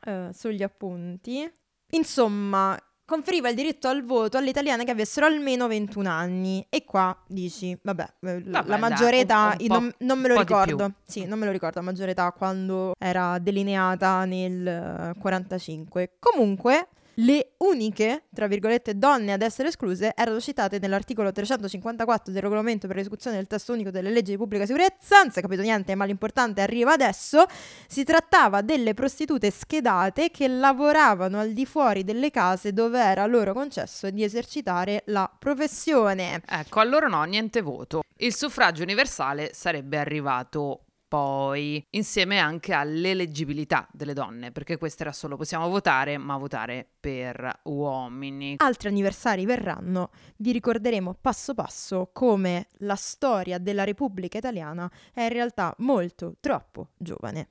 uh, 0.07 0.33
sugli 0.33 0.63
appunti. 0.63 1.53
Insomma, 1.90 2.78
conferiva 3.07 3.49
il 3.49 3.55
diritto 3.55 3.87
al 3.88 4.05
voto 4.05 4.37
alle 4.37 4.50
italiane 4.50 4.85
che 4.85 4.90
avessero 4.90 5.26
almeno 5.26 5.69
21 5.69 6.09
anni. 6.11 6.66
E 6.69 6.85
qua 6.85 7.16
dici, 7.26 7.78
vabbè, 7.81 8.02
eh, 8.21 8.43
vabbè 8.43 8.69
la 8.69 8.76
maggiore 8.76 9.21
età, 9.21 9.57
non, 9.69 9.90
non, 9.99 10.19
me 10.19 10.28
lo 10.28 10.38
ricordo. 10.38 10.93
Sì, 11.07 11.25
non 11.25 11.38
me 11.38 11.47
lo 11.47 11.52
ricordo, 11.52 11.78
la 11.78 11.85
maggiore 11.85 12.11
età 12.11 12.33
quando 12.33 12.95
era 12.99 13.38
delineata 13.38 14.25
nel 14.25 15.14
45. 15.19 16.02
Eh, 16.02 16.11
Comunque, 16.19 16.88
le 17.19 17.53
uniche, 17.59 18.25
tra 18.35 18.47
virgolette, 18.47 18.99
donne 18.99 19.33
ad 19.33 19.41
essere 19.41 19.69
escluse 19.69 20.13
erano 20.15 20.41
citate 20.41 20.79
nell'articolo 20.79 21.33
354 21.33 22.33
del 22.33 22.43
regolamento 22.43 22.87
per 22.87 22.97
l'esecuzione 22.97 23.37
del 23.37 23.47
testo 23.47 23.73
unico 23.73 23.91
delle 23.91 24.11
leggi 24.11 24.33
di 24.33 24.37
pubblica 24.37 24.67
sicurezza. 24.67 25.23
Non 25.23 25.31
si 25.31 25.39
è 25.39 25.43
capito 25.43 25.63
niente, 25.63 25.95
ma 25.95 26.05
l'importante 26.05 26.61
arriva 26.61 26.93
adesso. 26.93 27.47
Si 27.87 28.05
trattava 28.05 28.61
delle 28.61 28.93
prostitute 28.93 29.51
schedate 29.51 30.31
che 30.31 30.47
lavoravano 30.49 31.39
al 31.39 31.53
di 31.53 31.65
fuori 31.65 32.05
delle 32.05 32.31
case 32.31 32.73
dove 32.73 33.01
era 33.01 33.25
loro 33.25 33.55
concesso 33.55 34.11
di 34.11 34.23
esercitare 34.23 35.03
la 35.07 35.31
professione. 35.39 36.43
Ecco, 36.47 36.81
allora 36.81 37.07
no, 37.07 37.23
niente 37.25 37.63
voto. 37.63 38.03
Il 38.19 38.35
suffragio 38.35 38.83
universale 38.83 39.51
sarebbe 39.55 39.99
arrivato 39.99 40.86
poi 41.09 41.85
insieme 41.91 42.39
anche 42.39 42.73
all'eleggibilità 42.73 43.87
delle 43.93 44.13
donne, 44.13 44.53
perché 44.53 44.77
questo 44.77 45.03
era 45.03 45.13
solo 45.13 45.37
possiamo 45.37 45.69
votare, 45.69 46.19
ma 46.19 46.37
votare 46.37 46.87
per 46.99 47.61
uomini. 47.65 48.55
Altri 48.59 48.89
anniversari 48.89 49.45
verranno, 49.45 50.11
vi 50.39 50.53
ricorderemo 50.53 51.17
passo 51.21 51.55
passo 51.55 52.11
come 52.13 52.69
la 52.79 52.97
storia 52.97 53.59
della 53.59 53.85
Repubblica 53.85 54.39
Italiana 54.39 54.91
è 55.13 55.23
in 55.23 55.29
realtà 55.29 55.75
molto 55.79 56.37
troppo 56.41 56.91
giovane. 56.97 57.49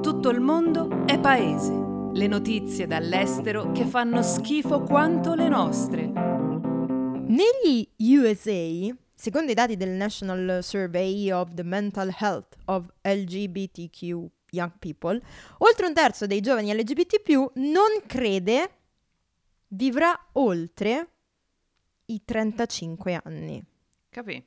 Tutto 0.00 0.30
il 0.30 0.40
mondo 0.40 1.04
è 1.06 1.18
paese. 1.18 1.72
Le 2.12 2.26
notizie 2.26 2.86
dall'estero 2.86 3.72
che 3.72 3.84
fanno 3.84 4.22
schifo 4.22 4.82
quanto 4.82 5.34
le 5.34 5.48
nostre. 5.48 6.06
Negli 7.26 7.88
USA 7.98 8.94
Secondo 9.20 9.50
i 9.50 9.54
dati 9.54 9.76
del 9.76 9.88
National 9.88 10.62
Survey 10.62 11.32
of 11.32 11.52
the 11.54 11.64
Mental 11.64 12.14
Health 12.20 12.56
of 12.66 12.86
LGBTQ 13.02 14.00
Young 14.50 14.72
People, 14.78 15.20
oltre 15.58 15.86
un 15.88 15.92
terzo 15.92 16.28
dei 16.28 16.40
giovani 16.40 16.72
LGBT 16.72 17.50
non 17.54 18.00
crede 18.06 18.70
vivrà 19.70 20.16
oltre 20.34 21.08
i 22.04 22.22
35 22.24 23.20
anni. 23.24 23.60
Capì? 24.08 24.40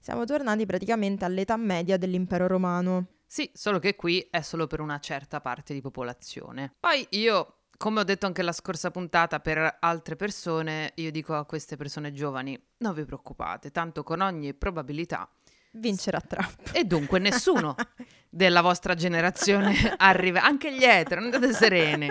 Siamo 0.00 0.26
tornati 0.26 0.66
praticamente 0.66 1.24
all'età 1.24 1.56
media 1.56 1.96
dell'impero 1.96 2.46
romano. 2.46 3.06
Sì, 3.24 3.50
solo 3.54 3.78
che 3.78 3.96
qui 3.96 4.28
è 4.30 4.42
solo 4.42 4.66
per 4.66 4.80
una 4.80 5.00
certa 5.00 5.40
parte 5.40 5.72
di 5.72 5.80
popolazione. 5.80 6.74
Poi 6.78 7.06
io 7.12 7.63
come 7.76 8.00
ho 8.00 8.04
detto 8.04 8.26
anche 8.26 8.42
la 8.42 8.52
scorsa 8.52 8.90
puntata, 8.90 9.40
per 9.40 9.78
altre 9.80 10.16
persone, 10.16 10.92
io 10.96 11.10
dico 11.10 11.34
a 11.34 11.44
queste 11.44 11.76
persone 11.76 12.12
giovani, 12.12 12.60
non 12.78 12.94
vi 12.94 13.04
preoccupate, 13.04 13.70
tanto 13.70 14.02
con 14.02 14.20
ogni 14.20 14.54
probabilità 14.54 15.28
vincerà 15.74 16.20
Trump. 16.20 16.70
E 16.72 16.84
dunque 16.84 17.18
nessuno 17.18 17.74
della 18.28 18.60
vostra 18.60 18.94
generazione 18.94 19.94
arriva, 19.96 20.42
anche 20.42 20.72
gli 20.72 20.84
etero, 20.84 21.20
andate 21.20 21.52
sereni. 21.52 22.08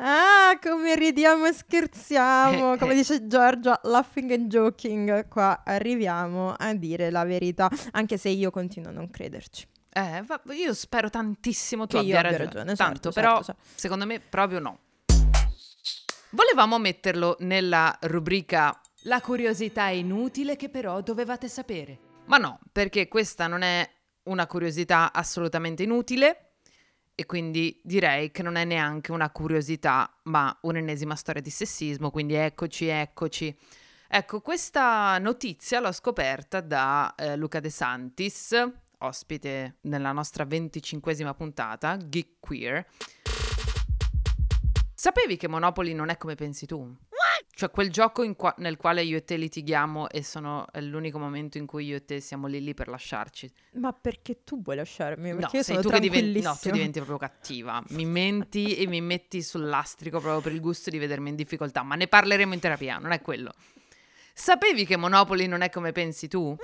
Ah, 0.00 0.56
come 0.62 0.94
ridiamo 0.94 1.46
e 1.46 1.52
scherziamo, 1.52 2.76
come 2.78 2.94
dice 2.94 3.26
Giorgia, 3.26 3.80
laughing 3.82 4.30
and 4.30 4.46
joking, 4.48 5.26
qua 5.28 5.62
arriviamo 5.64 6.54
a 6.56 6.72
dire 6.74 7.10
la 7.10 7.24
verità, 7.24 7.68
anche 7.92 8.16
se 8.16 8.28
io 8.28 8.50
continuo 8.50 8.90
a 8.90 8.92
non 8.92 9.10
crederci. 9.10 9.66
Eh, 9.90 10.24
io 10.54 10.74
spero 10.74 11.10
tantissimo 11.10 11.86
tu 11.86 11.96
che 11.96 12.02
abbia 12.02 12.20
ragione. 12.20 12.44
ragione. 12.44 12.74
Tanto, 12.76 13.10
certo, 13.10 13.10
però 13.10 13.42
certo. 13.42 13.60
secondo 13.74 14.06
me 14.06 14.20
proprio 14.20 14.60
no. 14.60 14.78
Volevamo 16.30 16.78
metterlo 16.78 17.36
nella 17.40 17.96
rubrica 18.02 18.78
La 19.04 19.22
curiosità 19.22 19.86
inutile 19.86 20.56
che 20.56 20.68
però 20.68 21.00
dovevate 21.00 21.48
sapere. 21.48 21.98
Ma 22.26 22.36
no, 22.36 22.58
perché 22.70 23.08
questa 23.08 23.46
non 23.46 23.62
è 23.62 23.88
una 24.24 24.46
curiosità 24.46 25.10
assolutamente 25.10 25.84
inutile 25.84 26.56
e 27.14 27.24
quindi 27.24 27.80
direi 27.82 28.30
che 28.30 28.42
non 28.42 28.56
è 28.56 28.64
neanche 28.64 29.10
una 29.10 29.30
curiosità, 29.30 30.14
ma 30.24 30.54
un'ennesima 30.60 31.16
storia 31.16 31.40
di 31.40 31.50
sessismo, 31.50 32.10
quindi 32.10 32.34
eccoci, 32.34 32.86
eccoci. 32.88 33.56
Ecco, 34.06 34.42
questa 34.42 35.16
notizia 35.18 35.80
l'ho 35.80 35.92
scoperta 35.92 36.60
da 36.60 37.14
eh, 37.16 37.36
Luca 37.36 37.60
De 37.60 37.70
Santis, 37.70 38.54
ospite 38.98 39.78
nella 39.82 40.12
nostra 40.12 40.44
venticinquesima 40.44 41.32
puntata, 41.32 41.96
Geek 41.96 42.36
Queer, 42.38 42.86
Sapevi 45.00 45.36
che 45.36 45.46
Monopoli 45.46 45.94
non 45.94 46.08
è 46.08 46.16
come 46.16 46.34
pensi 46.34 46.66
tu? 46.66 46.92
Cioè 47.54 47.70
quel 47.70 47.88
gioco 47.88 48.34
qua- 48.34 48.52
nel 48.58 48.76
quale 48.76 49.04
io 49.04 49.16
e 49.16 49.22
te 49.22 49.36
litighiamo 49.36 50.08
e 50.08 50.24
sono, 50.24 50.66
è 50.72 50.80
l'unico 50.80 51.20
momento 51.20 51.56
in 51.56 51.66
cui 51.66 51.84
io 51.86 51.94
e 51.94 52.04
te 52.04 52.18
siamo 52.18 52.48
lì 52.48 52.60
lì 52.60 52.74
per 52.74 52.88
lasciarci. 52.88 53.48
Ma 53.74 53.92
perché 53.92 54.42
tu 54.42 54.60
vuoi 54.60 54.74
lasciarmi? 54.74 55.36
Perché 55.36 55.40
no, 55.40 55.50
io 55.52 55.62
sei 55.62 55.76
sono 55.76 55.80
tu 55.82 55.90
che 55.90 56.00
diventi, 56.00 56.40
no, 56.40 56.58
tu 56.60 56.70
diventi 56.72 56.98
proprio 56.98 57.16
cattiva. 57.16 57.80
Mi 57.90 58.06
menti 58.06 58.74
e 58.74 58.88
mi 58.88 59.00
metti 59.00 59.40
sul 59.40 59.66
lastrico 59.68 60.18
proprio 60.18 60.40
per 60.42 60.50
il 60.52 60.60
gusto 60.60 60.90
di 60.90 60.98
vedermi 60.98 61.28
in 61.28 61.36
difficoltà, 61.36 61.84
ma 61.84 61.94
ne 61.94 62.08
parleremo 62.08 62.52
in 62.52 62.58
terapia, 62.58 62.98
non 62.98 63.12
è 63.12 63.20
quello. 63.20 63.52
Sapevi 64.34 64.84
che 64.84 64.96
Monopoly 64.96 65.46
non 65.46 65.60
è 65.60 65.70
come 65.70 65.92
pensi 65.92 66.26
tu? 66.26 66.56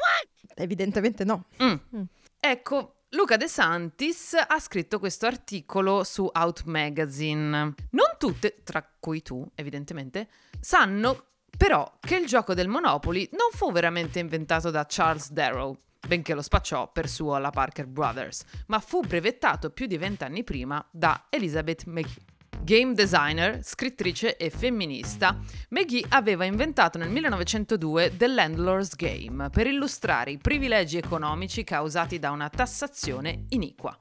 Evidentemente 0.57 1.23
no. 1.23 1.45
Mm. 1.63 1.75
Mm. 1.99 2.03
Ecco, 2.41 2.97
Luca 3.15 3.37
De 3.37 3.47
Santis 3.47 4.35
ha 4.35 4.59
scritto 4.59 4.99
questo 4.99 5.27
articolo 5.27 6.03
su 6.03 6.29
Out 6.33 6.65
Magazine. 6.65 7.75
Non 7.91 8.07
tutte, 8.19 8.63
tra 8.65 8.85
cui 8.99 9.23
tu, 9.23 9.49
evidentemente, 9.55 10.29
sanno 10.61 11.27
però 11.57 11.99
che 12.01 12.17
il 12.17 12.27
gioco 12.27 12.55
del 12.55 12.67
Monopoly 12.67 13.29
non 13.33 13.51
fu 13.53 13.71
veramente 13.71 14.19
inventato 14.19 14.71
da 14.71 14.85
Charles 14.89 15.31
Darrow, 15.31 15.77
benché 16.09 16.35
lo 16.35 16.43
spacciò 16.43 16.91
per 16.91 17.09
suo 17.09 17.37
alla 17.37 17.51
Parker 17.51 17.87
Brothers, 17.87 18.43
ma 18.67 18.81
fu 18.81 19.01
brevettato 19.01 19.71
più 19.71 19.87
di 19.87 19.97
vent'anni 19.97 20.43
prima 20.43 20.85
da 20.91 21.27
Elizabeth 21.29 21.85
McGee. 21.85 22.34
Game 22.65 22.95
designer, 22.95 23.63
scrittrice 23.63 24.39
e 24.39 24.49
femminista, 24.49 25.39
McGee 25.69 26.07
aveva 26.09 26.47
inventato 26.47 26.97
nel 26.97 27.11
1902 27.11 28.17
The 28.17 28.27
Landlord's 28.27 28.97
Game 28.97 29.51
per 29.51 29.67
illustrare 29.67 30.31
i 30.31 30.39
privilegi 30.39 30.97
economici 30.97 31.63
causati 31.63 32.19
da 32.19 32.31
una 32.31 32.49
tassazione 32.49 33.45
iniqua. 33.51 33.95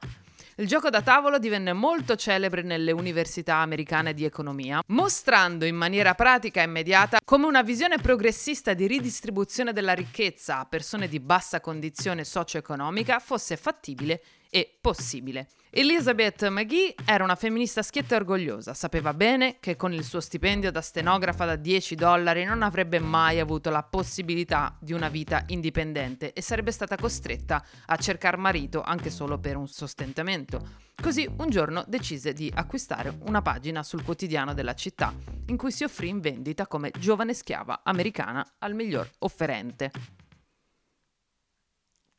Il 0.55 0.67
gioco 0.67 0.89
da 0.89 1.01
tavolo 1.01 1.39
divenne 1.39 1.73
molto 1.73 2.15
celebre 2.15 2.61
nelle 2.61 2.93
università 2.93 3.55
americane 3.55 4.13
di 4.13 4.23
economia, 4.23 4.81
mostrando 4.87 5.65
in 5.65 5.75
maniera 5.75 6.13
pratica 6.13 6.61
e 6.61 6.65
immediata 6.65 7.17
come 7.25 7.47
una 7.47 7.63
visione 7.63 7.97
progressista 7.97 8.73
di 8.73 8.87
ridistribuzione 8.87 9.73
della 9.73 9.93
ricchezza 9.93 10.59
a 10.59 10.65
persone 10.65 11.09
di 11.09 11.19
bassa 11.19 11.59
condizione 11.59 12.23
socio-economica 12.23 13.19
fosse 13.19 13.57
fattibile 13.57 14.21
e 14.53 14.77
possibile. 14.79 15.47
Elizabeth 15.71 16.47
McGee 16.47 16.93
era 17.03 17.23
una 17.23 17.33
femminista 17.33 17.81
schietta 17.81 18.13
e 18.13 18.17
orgogliosa, 18.19 18.75
sapeva 18.75 19.11
bene 19.15 19.57
che 19.59 19.75
con 19.75 19.91
il 19.91 20.03
suo 20.03 20.19
stipendio 20.19 20.71
da 20.71 20.81
stenografa 20.81 21.45
da 21.45 21.55
10 21.55 21.95
dollari 21.95 22.43
non 22.43 22.61
avrebbe 22.61 22.99
mai 22.99 23.39
avuto 23.39 23.71
la 23.71 23.81
possibilità 23.81 24.77
di 24.79 24.93
una 24.93 25.09
vita 25.09 25.43
indipendente 25.47 26.33
e 26.33 26.43
sarebbe 26.43 26.71
stata 26.71 26.95
costretta 26.95 27.65
a 27.87 27.95
cercare 27.95 28.37
marito 28.37 28.83
anche 28.83 29.09
solo 29.09 29.39
per 29.39 29.57
un 29.57 29.67
sostentamento. 29.67 30.91
Così 31.01 31.27
un 31.39 31.49
giorno 31.49 31.83
decise 31.87 32.33
di 32.33 32.51
acquistare 32.53 33.17
una 33.25 33.41
pagina 33.41 33.81
sul 33.81 34.03
quotidiano 34.03 34.53
della 34.53 34.75
città, 34.75 35.11
in 35.47 35.57
cui 35.57 35.71
si 35.71 35.83
offrì 35.83 36.09
in 36.09 36.19
vendita 36.19 36.67
come 36.67 36.91
giovane 36.99 37.33
schiava 37.33 37.81
americana 37.83 38.45
al 38.59 38.75
miglior 38.75 39.09
offerente. 39.19 39.89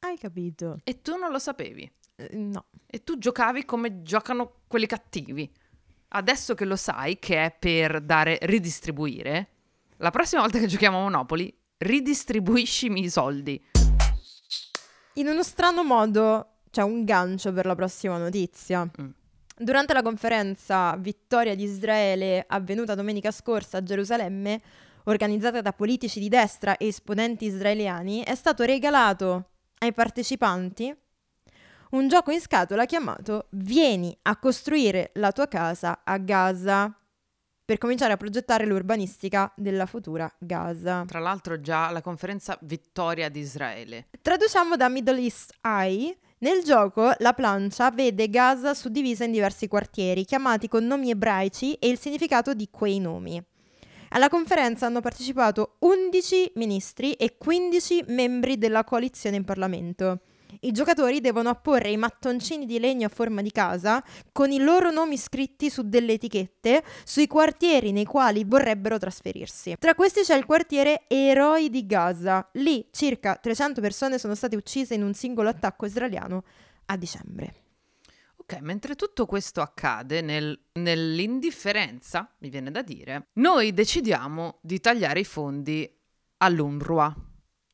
Hai 0.00 0.18
capito? 0.18 0.80
E 0.82 1.00
tu 1.00 1.16
non 1.16 1.30
lo 1.30 1.38
sapevi. 1.38 1.88
Eh, 2.16 2.36
no. 2.36 2.66
E 2.86 3.02
tu 3.02 3.18
giocavi 3.18 3.64
come 3.64 4.02
giocano 4.02 4.60
quelli 4.66 4.86
cattivi. 4.86 5.50
Adesso 6.08 6.54
che 6.54 6.64
lo 6.64 6.76
sai 6.76 7.18
che 7.18 7.44
è 7.44 7.56
per 7.58 8.00
dare 8.00 8.38
ridistribuire, 8.42 9.48
la 9.96 10.10
prossima 10.10 10.42
volta 10.42 10.58
che 10.58 10.66
giochiamo 10.66 10.98
a 10.98 11.02
Monopoli, 11.02 11.52
ridistribuiscimi 11.78 13.02
i 13.02 13.10
soldi. 13.10 13.62
In 15.14 15.28
uno 15.28 15.42
strano 15.42 15.82
modo 15.82 16.58
c'è 16.70 16.82
un 16.82 17.04
gancio 17.04 17.52
per 17.52 17.66
la 17.66 17.74
prossima 17.74 18.16
notizia. 18.18 18.84
Mm. 18.84 19.10
Durante 19.56 19.92
la 19.92 20.02
conferenza 20.02 20.96
Vittoria 20.96 21.54
di 21.54 21.64
Israele 21.64 22.44
avvenuta 22.46 22.94
domenica 22.94 23.30
scorsa 23.30 23.78
a 23.78 23.82
Gerusalemme, 23.82 24.60
organizzata 25.04 25.60
da 25.60 25.72
politici 25.72 26.18
di 26.18 26.28
destra 26.28 26.76
e 26.76 26.88
esponenti 26.88 27.46
israeliani, 27.46 28.22
è 28.22 28.34
stato 28.34 28.64
regalato 28.64 29.50
ai 29.78 29.92
partecipanti 29.92 30.96
un 31.94 32.08
gioco 32.08 32.32
in 32.32 32.40
scatola 32.40 32.86
chiamato 32.86 33.46
Vieni 33.50 34.16
a 34.22 34.36
costruire 34.36 35.10
la 35.14 35.30
tua 35.30 35.46
casa 35.46 36.00
a 36.04 36.18
Gaza 36.18 36.92
per 37.64 37.78
cominciare 37.78 38.12
a 38.12 38.16
progettare 38.16 38.66
l'urbanistica 38.66 39.50
della 39.56 39.86
futura 39.86 40.30
Gaza. 40.38 41.04
Tra 41.06 41.20
l'altro 41.20 41.60
già 41.60 41.90
la 41.90 42.02
conferenza 42.02 42.58
Vittoria 42.62 43.28
di 43.28 43.40
Israele. 43.40 44.08
Traduciamo 44.20 44.76
da 44.76 44.88
Middle 44.88 45.20
East 45.20 45.54
Eye. 45.62 46.18
Nel 46.38 46.62
gioco 46.62 47.12
la 47.18 47.32
plancia 47.32 47.90
vede 47.90 48.28
Gaza 48.28 48.74
suddivisa 48.74 49.24
in 49.24 49.30
diversi 49.30 49.66
quartieri, 49.66 50.24
chiamati 50.24 50.68
con 50.68 50.84
nomi 50.84 51.10
ebraici 51.10 51.74
e 51.74 51.88
il 51.88 51.98
significato 51.98 52.52
di 52.52 52.68
quei 52.70 52.98
nomi. 52.98 53.42
Alla 54.10 54.28
conferenza 54.28 54.84
hanno 54.84 55.00
partecipato 55.00 55.76
11 55.78 56.52
ministri 56.56 57.12
e 57.14 57.36
15 57.38 58.04
membri 58.08 58.58
della 58.58 58.84
coalizione 58.84 59.36
in 59.36 59.44
Parlamento. 59.44 60.20
I 60.60 60.72
giocatori 60.72 61.20
devono 61.20 61.48
apporre 61.48 61.90
i 61.90 61.96
mattoncini 61.96 62.66
di 62.66 62.78
legno 62.78 63.06
a 63.06 63.10
forma 63.10 63.42
di 63.42 63.50
casa 63.50 64.02
con 64.32 64.50
i 64.50 64.58
loro 64.58 64.90
nomi 64.90 65.16
scritti 65.16 65.70
su 65.70 65.88
delle 65.88 66.14
etichette 66.14 66.84
sui 67.04 67.26
quartieri 67.26 67.92
nei 67.92 68.04
quali 68.04 68.44
vorrebbero 68.44 68.98
trasferirsi. 68.98 69.76
Tra 69.78 69.94
questi 69.94 70.22
c'è 70.22 70.36
il 70.36 70.44
quartiere 70.44 71.04
Eroi 71.08 71.70
di 71.70 71.86
Gaza. 71.86 72.48
Lì 72.54 72.88
circa 72.90 73.36
300 73.36 73.80
persone 73.80 74.18
sono 74.18 74.34
state 74.34 74.56
uccise 74.56 74.94
in 74.94 75.02
un 75.02 75.14
singolo 75.14 75.48
attacco 75.48 75.86
israeliano 75.86 76.44
a 76.86 76.96
dicembre. 76.96 77.54
Ok, 78.36 78.58
mentre 78.60 78.94
tutto 78.94 79.24
questo 79.24 79.62
accade 79.62 80.20
nel- 80.20 80.58
nell'indifferenza, 80.72 82.30
mi 82.40 82.50
viene 82.50 82.70
da 82.70 82.82
dire, 82.82 83.28
noi 83.34 83.72
decidiamo 83.72 84.58
di 84.60 84.80
tagliare 84.80 85.20
i 85.20 85.24
fondi 85.24 85.90
all'UNRWA. 86.38 87.14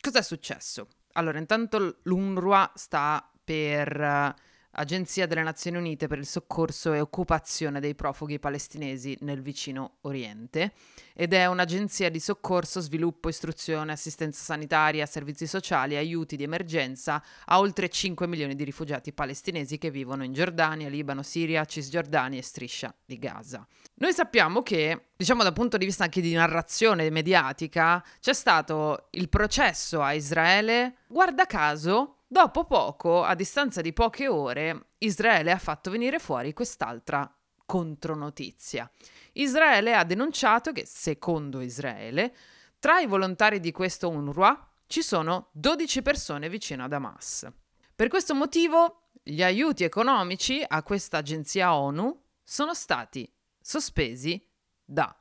Cos'è 0.01 0.23
successo? 0.23 0.87
Allora, 1.21 1.39
intanto 1.39 1.99
l'UNRWA 2.05 2.73
sta 2.75 3.31
per 3.45 4.01
eh, 4.01 4.35
Agenzia 4.73 5.27
delle 5.27 5.43
Nazioni 5.43 5.79
Unite 5.79 6.07
per 6.07 6.19
il 6.19 6.27
soccorso 6.27 6.93
e 6.93 7.01
occupazione 7.01 7.81
dei 7.81 7.97
profughi 7.97 8.39
palestinesi 8.39 9.17
nel 9.23 9.43
vicino 9.43 9.97
Oriente 10.03 10.73
ed 11.13 11.33
è 11.33 11.47
un'agenzia 11.47 12.09
di 12.09 12.21
soccorso, 12.21 12.81
sviluppo, 12.81 13.29
istruzione, 13.29 13.93
assistenza 13.93 14.43
sanitaria, 14.43 15.07
servizi 15.07 15.47
sociali 15.47 15.95
e 15.95 15.99
aiuti 15.99 16.37
di 16.37 16.45
emergenza 16.45 17.23
a 17.47 17.59
oltre 17.59 17.89
5 17.89 18.29
milioni 18.29 18.55
di 18.55 18.63
rifugiati 18.63 19.13
palestinesi 19.13 19.77
che 19.77 19.91
vivono 19.91 20.23
in 20.23 20.33
Giordania, 20.33 20.89
Libano, 20.89 21.23
Siria, 21.23 21.65
Cisgiordania 21.65 22.39
e 22.39 22.43
striscia 22.43 22.95
di 23.05 23.19
Gaza. 23.19 23.67
Noi 23.95 24.13
sappiamo 24.13 24.63
che, 24.63 25.09
diciamo 25.17 25.43
dal 25.43 25.53
punto 25.53 25.77
di 25.77 25.85
vista 25.85 26.05
anche 26.05 26.21
di 26.21 26.33
narrazione 26.33 27.11
mediatica, 27.11 28.03
c'è 28.21 28.33
stato 28.33 29.09
il 29.11 29.29
processo 29.29 30.01
a 30.01 30.13
Israele, 30.13 30.99
guarda 31.09 31.45
caso, 31.45 32.20
dopo 32.33 32.65
poco, 32.65 33.25
a 33.25 33.35
distanza 33.35 33.81
di 33.81 33.93
poche 33.93 34.29
ore, 34.29 34.93
Israele 34.99 35.51
ha 35.51 35.59
fatto 35.59 35.91
venire 35.91 36.21
fuori 36.21 36.53
quest'altra 36.53 37.29
contronotizia. 37.67 38.89
Israele 39.33 39.95
ha 39.95 40.05
denunciato 40.05 40.71
che, 40.71 40.87
secondo 40.87 41.61
Israele, 41.61 42.35
tra 42.79 43.01
i 43.01 43.07
volontari 43.07 43.59
di 43.59 43.73
questo 43.73 44.09
UNRWA 44.09 44.69
ci 44.87 45.03
sono 45.03 45.49
12 45.53 46.03
persone 46.03 46.49
vicino 46.49 46.85
ad 46.85 46.93
Hamas. 46.93 47.49
Per 47.95 48.09
questo 48.09 48.35
motivo, 48.35 49.09
gli 49.23 49.43
aiuti 49.43 49.83
economici 49.83 50.65
a 50.67 50.83
questa 50.85 51.19
agenzia 51.19 51.75
ONU 51.75 52.23
sono 52.43 52.75
stati 52.75 53.31
sospesi 53.61 54.43
da 54.85 55.15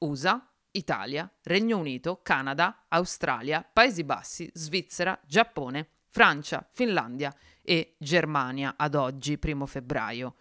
USA, 0.00 0.46
Italia, 0.72 1.30
Regno 1.42 1.78
Unito, 1.78 2.20
Canada, 2.22 2.84
Australia, 2.88 3.68
Paesi 3.70 4.04
Bassi, 4.04 4.50
Svizzera, 4.54 5.18
Giappone, 5.26 5.88
Francia, 6.12 6.68
Finlandia 6.72 7.34
e 7.62 7.94
Germania 7.98 8.74
ad 8.76 8.96
oggi, 8.96 9.38
primo 9.38 9.64
febbraio. 9.64 10.34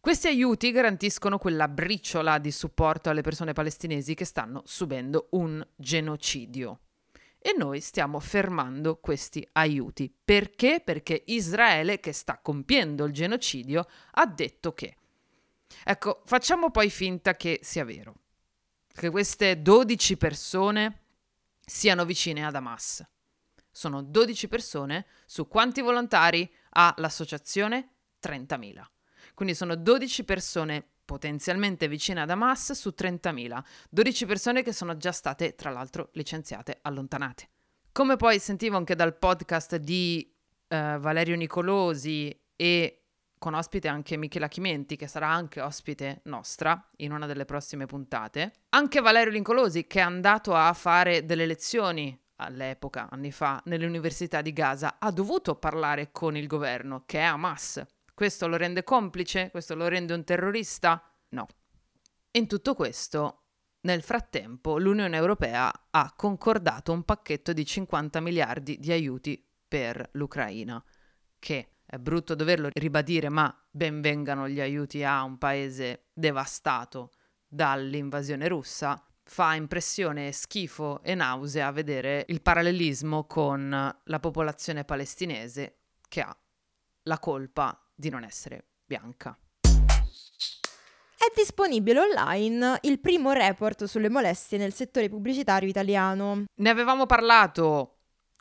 Questi 0.00 0.26
aiuti 0.26 0.72
garantiscono 0.72 1.38
quella 1.38 1.68
briciola 1.68 2.38
di 2.38 2.50
supporto 2.50 3.08
alle 3.08 3.20
persone 3.20 3.52
palestinesi 3.52 4.14
che 4.14 4.24
stanno 4.24 4.62
subendo 4.64 5.28
un 5.30 5.64
genocidio. 5.76 6.80
E 7.38 7.54
noi 7.56 7.80
stiamo 7.80 8.18
fermando 8.18 8.96
questi 8.96 9.46
aiuti. 9.52 10.12
Perché? 10.24 10.82
Perché 10.84 11.22
Israele, 11.26 12.00
che 12.00 12.12
sta 12.12 12.38
compiendo 12.38 13.04
il 13.04 13.12
genocidio, 13.12 13.86
ha 14.12 14.26
detto 14.26 14.72
che. 14.72 14.96
Ecco, 15.84 16.22
facciamo 16.24 16.70
poi 16.70 16.90
finta 16.90 17.34
che 17.34 17.60
sia 17.62 17.84
vero, 17.84 18.14
che 18.92 19.10
queste 19.10 19.62
12 19.62 20.16
persone 20.16 21.00
siano 21.64 22.04
vicine 22.04 22.44
ad 22.44 22.56
Hamas. 22.56 23.06
Sono 23.78 24.02
12 24.02 24.48
persone 24.48 25.06
su 25.24 25.46
quanti 25.46 25.82
volontari 25.82 26.52
ha 26.70 26.92
l'associazione? 26.96 27.90
30.000. 28.20 28.82
Quindi 29.34 29.54
sono 29.54 29.76
12 29.76 30.24
persone 30.24 30.84
potenzialmente 31.04 31.86
vicine 31.86 32.22
ad 32.22 32.30
Hamas 32.30 32.72
su 32.72 32.92
30.000. 32.92 33.62
12 33.88 34.26
persone 34.26 34.64
che 34.64 34.72
sono 34.72 34.96
già 34.96 35.12
state, 35.12 35.54
tra 35.54 35.70
l'altro, 35.70 36.08
licenziate, 36.14 36.80
allontanate. 36.82 37.50
Come 37.92 38.16
poi 38.16 38.40
sentivo 38.40 38.76
anche 38.76 38.96
dal 38.96 39.16
podcast 39.16 39.76
di 39.76 40.28
eh, 40.66 40.96
Valerio 40.98 41.36
Nicolosi 41.36 42.36
e 42.56 43.04
con 43.38 43.54
ospite 43.54 43.86
anche 43.86 44.16
Michela 44.16 44.48
Chimenti, 44.48 44.96
che 44.96 45.06
sarà 45.06 45.28
anche 45.28 45.60
ospite 45.60 46.22
nostra 46.24 46.84
in 46.96 47.12
una 47.12 47.26
delle 47.26 47.44
prossime 47.44 47.86
puntate. 47.86 48.54
Anche 48.70 49.00
Valerio 49.00 49.30
Lincolosi, 49.30 49.86
che 49.86 50.00
è 50.00 50.02
andato 50.02 50.52
a 50.52 50.72
fare 50.72 51.24
delle 51.24 51.46
lezioni 51.46 52.26
all'epoca, 52.38 53.08
anni 53.10 53.30
fa, 53.30 53.60
nelle 53.66 53.86
università 53.86 54.42
di 54.42 54.52
Gaza, 54.52 54.96
ha 54.98 55.10
dovuto 55.10 55.56
parlare 55.56 56.10
con 56.10 56.36
il 56.36 56.46
governo, 56.46 57.04
che 57.06 57.18
è 57.18 57.22
Hamas. 57.22 57.84
Questo 58.14 58.48
lo 58.48 58.56
rende 58.56 58.82
complice? 58.82 59.50
Questo 59.50 59.74
lo 59.74 59.86
rende 59.86 60.12
un 60.12 60.24
terrorista? 60.24 61.02
No. 61.30 61.46
In 62.32 62.46
tutto 62.46 62.74
questo, 62.74 63.44
nel 63.82 64.02
frattempo, 64.02 64.78
l'Unione 64.78 65.16
Europea 65.16 65.72
ha 65.90 66.12
concordato 66.16 66.92
un 66.92 67.04
pacchetto 67.04 67.52
di 67.52 67.64
50 67.64 68.20
miliardi 68.20 68.78
di 68.78 68.92
aiuti 68.92 69.42
per 69.66 70.08
l'Ucraina, 70.12 70.82
che 71.38 71.76
è 71.84 71.96
brutto 71.98 72.34
doverlo 72.34 72.68
ribadire, 72.72 73.28
ma 73.28 73.54
benvengano 73.70 74.48
gli 74.48 74.60
aiuti 74.60 75.04
a 75.04 75.22
un 75.22 75.38
paese 75.38 76.08
devastato 76.12 77.12
dall'invasione 77.46 78.46
russa. 78.48 79.02
Fa 79.30 79.54
impressione, 79.54 80.32
schifo 80.32 81.02
e 81.02 81.14
nausea 81.14 81.70
vedere 81.70 82.24
il 82.28 82.40
parallelismo 82.40 83.24
con 83.24 83.68
la 84.02 84.20
popolazione 84.20 84.84
palestinese 84.84 85.80
che 86.08 86.22
ha 86.22 86.34
la 87.02 87.18
colpa 87.18 87.78
di 87.94 88.08
non 88.08 88.24
essere 88.24 88.64
bianca. 88.86 89.38
È 89.60 91.30
disponibile 91.36 92.00
online 92.00 92.78
il 92.82 93.00
primo 93.00 93.32
report 93.32 93.84
sulle 93.84 94.08
molestie 94.08 94.56
nel 94.56 94.72
settore 94.72 95.10
pubblicitario 95.10 95.68
italiano. 95.68 96.44
Ne 96.54 96.70
avevamo 96.70 97.04
parlato 97.04 97.96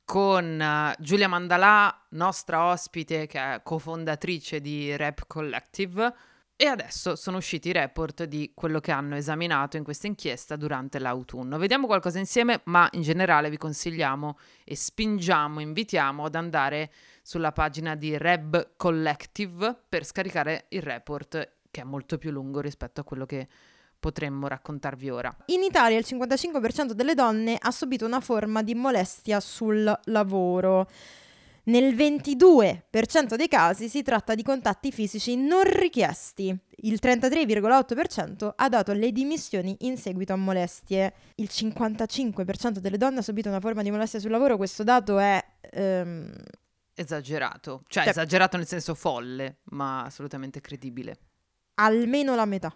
con 0.06 0.58
uh, 0.58 1.02
Giulia 1.04 1.28
Mandalà, 1.28 2.06
nostra 2.12 2.64
ospite 2.64 3.28
che 3.28 3.56
è 3.56 3.62
cofondatrice 3.62 4.62
di 4.62 4.96
Rap 4.96 5.26
Collective. 5.28 6.14
E 6.60 6.66
adesso 6.66 7.16
sono 7.16 7.38
usciti 7.38 7.70
i 7.70 7.72
report 7.72 8.24
di 8.24 8.52
quello 8.56 8.80
che 8.80 8.92
hanno 8.92 9.16
esaminato 9.16 9.78
in 9.78 9.84
questa 9.84 10.08
inchiesta 10.08 10.56
durante 10.56 10.98
l'autunno. 10.98 11.60
Vediamo 11.60 11.86
qualcosa 11.86 12.18
insieme, 12.18 12.62
ma 12.64 12.90
in 12.94 13.04
generale 13.04 13.52
vi 13.52 13.58
consigliamo 13.58 14.40
e 14.64 14.76
spingiamo, 14.76 15.60
invitiamo 15.60 16.26
ad 16.26 16.34
andare 16.34 16.92
sulla 17.22 17.52
pagina 17.52 17.94
di 17.94 18.18
Rap 18.18 18.72
Collective 18.76 19.78
per 19.88 20.04
scaricare 20.04 20.66
il 20.70 20.82
report 20.82 21.58
che 21.70 21.82
è 21.82 21.84
molto 21.84 22.18
più 22.18 22.32
lungo 22.32 22.60
rispetto 22.60 23.02
a 23.02 23.04
quello 23.04 23.28
che 23.28 23.48
potremmo 24.00 24.48
raccontarvi 24.48 25.12
ora. 25.12 25.36
In 25.48 25.62
Italia 25.62 26.00
il 26.00 26.06
55% 26.08 26.94
delle 26.94 27.14
donne 27.14 27.56
ha 27.60 27.70
subito 27.70 28.04
una 28.04 28.20
forma 28.20 28.64
di 28.64 28.74
molestia 28.74 29.40
sul 29.40 29.96
lavoro. 30.06 30.88
Nel 31.68 31.96
22% 31.96 33.36
dei 33.36 33.50
casi 33.50 33.90
si 33.90 34.02
tratta 34.02 34.36
di 34.36 34.44
contatti 34.44 34.92
fisici 34.92 35.36
non 35.36 35.64
richiesti. 35.64 36.58
Il 36.82 37.00
33,8% 37.02 38.54
ha 38.56 38.70
dato 38.70 38.94
le 38.94 39.12
dimissioni 39.12 39.76
in 39.82 39.98
seguito 39.98 40.32
a 40.32 40.38
molestie. 40.38 41.14
Il 41.36 41.50
55% 41.52 42.78
delle 42.78 42.98
donne 42.98 43.20
ha 43.20 43.22
subito 43.22 43.50
una 43.50 43.60
forma 43.60 43.82
di 43.82 43.92
molestia 43.92 44.20
sul 44.20 44.32
lavoro. 44.32 44.56
Questo 44.56 44.84
dato 44.84 45.18
è... 45.18 45.44
Ehm... 45.72 46.34
Esagerato, 46.94 47.84
cioè, 47.88 48.04
cioè 48.04 48.12
esagerato 48.12 48.58
nel 48.58 48.66
senso 48.66 48.96
folle, 48.96 49.58
ma 49.66 50.04
assolutamente 50.04 50.62
credibile. 50.62 51.18
Almeno 51.76 52.34
la 52.34 52.46
metà 52.46 52.76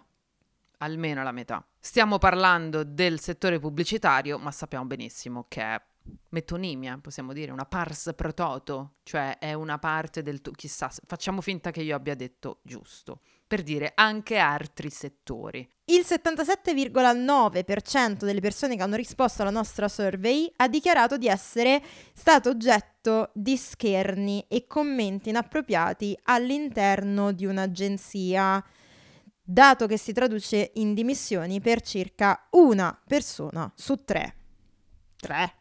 almeno 0.82 1.22
la 1.22 1.32
metà. 1.32 1.64
Stiamo 1.78 2.18
parlando 2.18 2.82
del 2.82 3.20
settore 3.20 3.58
pubblicitario, 3.58 4.38
ma 4.38 4.50
sappiamo 4.50 4.84
benissimo 4.84 5.46
che 5.48 5.62
è 5.62 5.82
metonimia, 6.30 6.98
possiamo 7.00 7.32
dire, 7.32 7.52
una 7.52 7.64
pars 7.64 8.12
pro 8.16 8.34
toto, 8.34 8.94
cioè 9.02 9.38
è 9.38 9.52
una 9.52 9.78
parte 9.78 10.22
del... 10.22 10.40
Tu- 10.40 10.50
chissà, 10.52 10.90
facciamo 11.06 11.40
finta 11.40 11.70
che 11.70 11.82
io 11.82 11.94
abbia 11.94 12.14
detto 12.14 12.60
giusto, 12.62 13.20
per 13.46 13.62
dire 13.62 13.92
anche 13.94 14.38
altri 14.38 14.90
settori. 14.90 15.68
Il 15.84 16.04
77,9% 16.06 18.24
delle 18.24 18.40
persone 18.40 18.76
che 18.76 18.82
hanno 18.82 18.96
risposto 18.96 19.42
alla 19.42 19.50
nostra 19.50 19.88
survey 19.88 20.50
ha 20.56 20.68
dichiarato 20.68 21.18
di 21.18 21.28
essere 21.28 21.82
stato 22.14 22.48
oggetto 22.48 23.30
di 23.34 23.56
scherni 23.56 24.44
e 24.48 24.66
commenti 24.66 25.28
inappropriati 25.28 26.18
all'interno 26.24 27.32
di 27.32 27.46
un'agenzia 27.46 28.64
dato 29.44 29.86
che 29.86 29.98
si 29.98 30.12
traduce 30.12 30.70
in 30.74 30.94
dimissioni 30.94 31.60
per 31.60 31.82
circa 31.82 32.46
una 32.52 32.98
persona 33.06 33.70
su 33.74 33.96
tre. 34.04 34.41
Tre. 35.22 35.54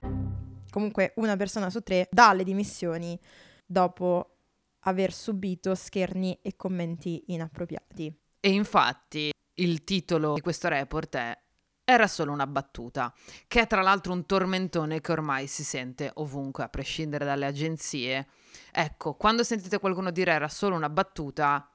Comunque 0.72 1.14
una 1.18 1.38
persona 1.38 1.70
su 1.70 1.82
tre 1.82 2.08
dà 2.10 2.34
le 2.34 2.44
dimissioni 2.44 3.20
dopo 3.64 4.38
aver 4.86 5.14
subito 5.14 5.76
scherni 5.76 6.40
e 6.42 6.56
commenti 6.56 7.26
inappropriati. 7.28 8.12
E 8.40 8.50
infatti 8.50 9.32
il 9.60 9.84
titolo 9.84 10.34
di 10.34 10.42
questo 10.42 10.68
report 10.68 11.16
è 11.16 11.40
Era 11.84 12.08
solo 12.08 12.32
una 12.32 12.48
battuta, 12.48 13.14
che 13.48 13.62
è 13.62 13.68
tra 13.68 13.84
l'altro 13.84 14.14
un 14.14 14.26
tormentone 14.26 15.00
che 15.00 15.12
ormai 15.12 15.46
si 15.46 15.64
sente 15.64 16.10
ovunque, 16.16 16.64
a 16.64 16.70
prescindere 16.70 17.24
dalle 17.24 17.46
agenzie. 17.46 18.30
Ecco, 18.72 19.14
quando 19.14 19.44
sentite 19.44 19.78
qualcuno 19.78 20.10
dire 20.10 20.32
era 20.32 20.48
solo 20.48 20.76
una 20.76 20.90
battuta, 20.90 21.70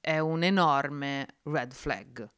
è 0.00 0.18
un 0.18 0.42
enorme 0.42 1.38
red 1.44 1.72
flag. 1.72 2.28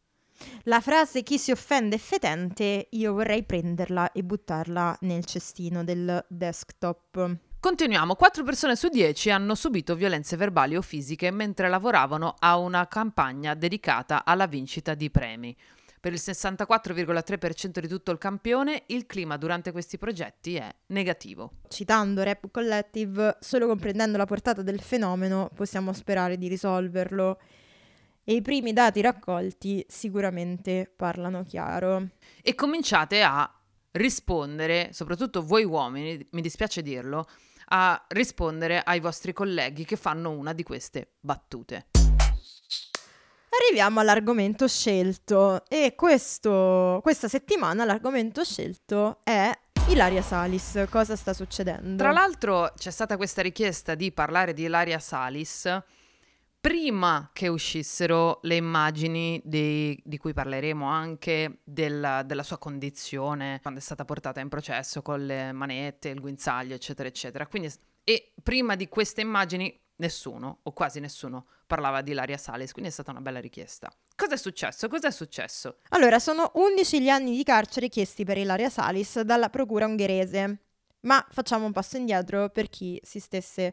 La 0.65 0.81
frase 0.81 1.23
chi 1.23 1.39
si 1.39 1.51
offende 1.51 1.97
è 1.97 1.99
fetente, 1.99 2.89
io 2.91 3.13
vorrei 3.13 3.45
prenderla 3.45 4.13
e 4.13 4.23
buttarla 4.23 4.99
nel 5.01 5.25
cestino 5.25 5.85
del 5.85 6.25
desktop. 6.29 7.37
Continuiamo, 7.61 8.15
4 8.15 8.43
persone 8.43 8.75
su 8.75 8.89
10 8.89 9.31
hanno 9.31 9.55
subito 9.55 9.95
violenze 9.95 10.37
verbali 10.37 10.77
o 10.77 10.81
fisiche 10.81 11.31
mentre 11.31 11.69
lavoravano 11.69 12.35
a 12.39 12.57
una 12.57 12.89
campagna 12.89 13.53
dedicata 13.55 14.25
alla 14.25 14.47
vincita 14.47 14.95
di 14.95 15.11
premi. 15.11 15.55
Per 16.01 16.15
il 16.15 16.21
64,3% 16.23 17.79
di 17.79 17.87
tutto 17.87 18.11
il 18.11 18.17
campione, 18.17 18.85
il 18.87 19.05
clima 19.05 19.37
durante 19.37 19.71
questi 19.71 19.99
progetti 19.99 20.55
è 20.55 20.75
negativo. 20.87 21.53
Citando 21.69 22.23
Rap 22.23 22.51
Collective, 22.51 23.37
solo 23.41 23.67
comprendendo 23.67 24.17
la 24.17 24.25
portata 24.25 24.63
del 24.63 24.81
fenomeno 24.81 25.51
possiamo 25.55 25.93
sperare 25.93 26.39
di 26.39 26.49
risolverlo. 26.49 27.39
E 28.31 28.35
i 28.35 28.43
primi 28.43 28.73
dati 28.73 29.01
raccolti 29.01 29.85
sicuramente 29.89 30.89
parlano 30.95 31.43
chiaro. 31.43 32.11
E 32.41 32.55
cominciate 32.55 33.23
a 33.23 33.53
rispondere, 33.91 34.91
soprattutto 34.93 35.45
voi 35.45 35.65
uomini, 35.65 36.29
mi 36.31 36.41
dispiace 36.41 36.81
dirlo, 36.81 37.27
a 37.71 38.01
rispondere 38.11 38.83
ai 38.85 39.01
vostri 39.01 39.33
colleghi 39.33 39.85
che 39.85 39.97
fanno 39.97 40.31
una 40.31 40.53
di 40.53 40.63
queste 40.63 41.15
battute. 41.19 41.87
Arriviamo 43.67 43.99
all'argomento 43.99 44.69
scelto 44.69 45.65
e 45.67 45.97
questo, 45.97 47.01
questa 47.03 47.27
settimana 47.27 47.85
l'argomento 47.85 48.45
scelto 48.45 49.23
è 49.25 49.51
Ilaria 49.89 50.23
Salis. 50.23 50.85
Cosa 50.89 51.17
sta 51.17 51.33
succedendo? 51.33 52.01
Tra 52.01 52.13
l'altro 52.13 52.75
c'è 52.77 52.93
stata 52.93 53.17
questa 53.17 53.43
richiesta 53.43 53.97
di 53.97 54.13
parlare 54.13 54.53
di 54.53 54.63
Ilaria 54.63 55.01
Salis 55.01 55.83
prima 56.61 57.31
che 57.33 57.49
uscissero 57.49 58.39
le 58.43 58.57
immagini 58.57 59.41
di, 59.45 59.99
di 60.05 60.19
cui 60.19 60.35
parleremo 60.35 60.87
anche 60.87 61.61
del, 61.65 62.23
della 62.27 62.43
sua 62.43 62.59
condizione 62.59 63.61
quando 63.63 63.81
è 63.81 63.83
stata 63.83 64.05
portata 64.05 64.41
in 64.41 64.49
processo 64.49 65.01
con 65.01 65.25
le 65.25 65.53
manette, 65.53 66.11
il 66.11 66.21
guinzaglio, 66.21 66.75
eccetera, 66.75 67.09
eccetera. 67.09 67.47
Quindi, 67.47 67.73
e 68.05 68.33
prima 68.43 68.77
di 68.77 68.89
queste 68.89 69.23
immagini 69.23 69.75
nessuno, 69.97 70.61
o 70.63 70.73
quasi 70.73 71.01
nessuno, 71.01 71.47
parlava 71.67 72.03
di 72.03 72.11
Ilaria 72.11 72.37
Salis, 72.37 72.73
quindi 72.73 72.91
è 72.91 72.93
stata 72.93 73.11
una 73.11 73.21
bella 73.21 73.41
richiesta. 73.41 73.91
Cosa 74.15 74.35
è 74.35 74.39
successo? 74.39 74.89
Cos'è 74.89 75.11
successo? 75.11 75.79
Allora, 75.91 76.19
sono 76.19 76.51
11 76.55 77.01
gli 77.01 77.09
anni 77.09 77.37
di 77.37 77.43
carcere 77.43 77.89
chiesti 77.89 78.25
per 78.25 78.37
Ilaria 78.37 78.69
Salis 78.69 79.21
dalla 79.21 79.49
procura 79.49 79.87
ungherese. 79.87 80.59
Ma 81.03 81.25
facciamo 81.31 81.65
un 81.65 81.73
passo 81.73 81.97
indietro 81.97 82.51
per 82.51 82.69
chi 82.69 83.01
si 83.03 83.21
stesse 83.21 83.73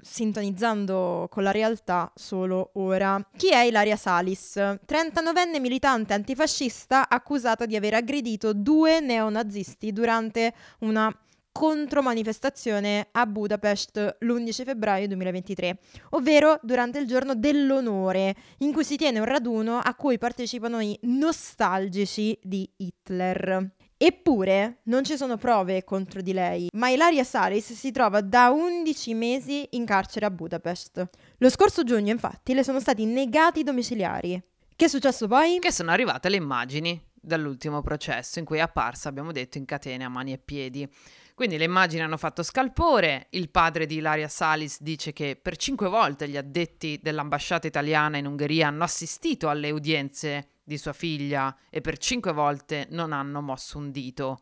sintonizzando 0.00 1.28
con 1.30 1.42
la 1.42 1.50
realtà 1.50 2.10
solo 2.14 2.70
ora. 2.74 3.20
Chi 3.36 3.50
è 3.50 3.62
Ilaria 3.64 3.96
Salis? 3.96 4.56
39enne 4.56 5.60
militante 5.60 6.14
antifascista 6.14 7.08
accusata 7.08 7.66
di 7.66 7.76
aver 7.76 7.94
aggredito 7.94 8.52
due 8.52 9.00
neonazisti 9.00 9.92
durante 9.92 10.54
una 10.80 11.14
contromanifestazione 11.54 13.08
a 13.12 13.26
Budapest 13.26 14.16
l'11 14.18 14.64
febbraio 14.64 15.06
2023, 15.06 15.78
ovvero 16.10 16.58
durante 16.62 16.98
il 16.98 17.06
giorno 17.06 17.36
dell'onore, 17.36 18.34
in 18.58 18.72
cui 18.72 18.82
si 18.82 18.96
tiene 18.96 19.20
un 19.20 19.24
raduno 19.24 19.78
a 19.78 19.94
cui 19.94 20.18
partecipano 20.18 20.80
i 20.80 20.98
nostalgici 21.02 22.36
di 22.42 22.68
Hitler. 22.76 23.70
Eppure 23.96 24.80
non 24.84 25.04
ci 25.04 25.16
sono 25.16 25.36
prove 25.36 25.84
contro 25.84 26.20
di 26.20 26.32
lei, 26.32 26.68
ma 26.72 26.88
Ilaria 26.88 27.22
Salis 27.24 27.72
si 27.72 27.92
trova 27.92 28.20
da 28.20 28.50
11 28.50 29.14
mesi 29.14 29.66
in 29.70 29.84
carcere 29.86 30.26
a 30.26 30.30
Budapest. 30.30 31.08
Lo 31.38 31.48
scorso 31.48 31.84
giugno, 31.84 32.10
infatti, 32.10 32.54
le 32.54 32.64
sono 32.64 32.80
stati 32.80 33.04
negati 33.04 33.60
i 33.60 33.64
domiciliari. 33.64 34.42
Che 34.76 34.84
è 34.84 34.88
successo 34.88 35.28
poi? 35.28 35.58
Che 35.60 35.70
sono 35.70 35.92
arrivate 35.92 36.28
le 36.28 36.36
immagini 36.36 37.00
dall'ultimo 37.24 37.80
processo 37.80 38.40
in 38.40 38.44
cui 38.44 38.58
è 38.58 38.60
apparsa, 38.60 39.08
abbiamo 39.08 39.32
detto, 39.32 39.58
in 39.58 39.64
catene 39.64 40.04
a 40.04 40.08
mani 40.08 40.32
e 40.32 40.38
piedi 40.38 40.86
Quindi 41.34 41.56
le 41.56 41.64
immagini 41.64 42.02
hanno 42.02 42.16
fatto 42.16 42.42
scalpore, 42.42 43.28
il 43.30 43.48
padre 43.50 43.86
di 43.86 43.96
Ilaria 43.96 44.28
Salis 44.28 44.82
dice 44.82 45.12
che 45.12 45.38
per 45.40 45.56
cinque 45.56 45.88
volte 45.88 46.28
gli 46.28 46.36
addetti 46.36 46.98
dell'ambasciata 47.02 47.66
italiana 47.66 48.18
in 48.18 48.26
Ungheria 48.26 48.68
hanno 48.68 48.84
assistito 48.84 49.48
alle 49.48 49.70
udienze 49.70 50.48
di 50.64 50.78
sua 50.78 50.92
figlia 50.92 51.54
e 51.70 51.80
per 51.80 51.98
cinque 51.98 52.32
volte 52.32 52.86
non 52.90 53.12
hanno 53.12 53.40
mosso 53.40 53.78
un 53.78 53.90
dito. 53.90 54.40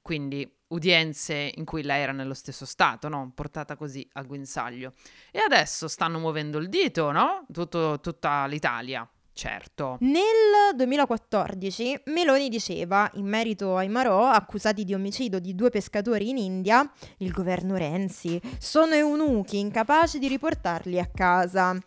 Quindi 0.00 0.50
udienze 0.68 1.52
in 1.54 1.64
cui 1.64 1.82
lei 1.82 2.00
era 2.00 2.12
nello 2.12 2.34
stesso 2.34 2.64
stato, 2.64 3.08
no? 3.08 3.32
portata 3.34 3.76
così 3.76 4.06
a 4.12 4.22
guinzaglio. 4.22 4.92
E 5.30 5.40
adesso 5.40 5.88
stanno 5.88 6.18
muovendo 6.18 6.58
il 6.58 6.68
dito, 6.68 7.10
no? 7.10 7.46
Tutto, 7.52 8.00
tutta 8.00 8.46
l'Italia. 8.46 9.08
Certo. 9.38 9.98
Nel 10.00 10.74
2014 10.74 12.00
Meloni 12.06 12.48
diceva, 12.48 13.08
in 13.14 13.26
merito 13.26 13.76
ai 13.76 13.88
Marò, 13.88 14.26
accusati 14.26 14.82
di 14.82 14.94
omicidio 14.94 15.38
di 15.38 15.54
due 15.54 15.70
pescatori 15.70 16.30
in 16.30 16.38
India, 16.38 16.90
il 17.18 17.30
governo 17.30 17.76
Renzi, 17.76 18.40
sono 18.58 18.94
eunuchi 18.94 19.60
incapaci 19.60 20.18
di 20.18 20.26
riportarli 20.26 20.98
a 20.98 21.06
casa. 21.06 21.78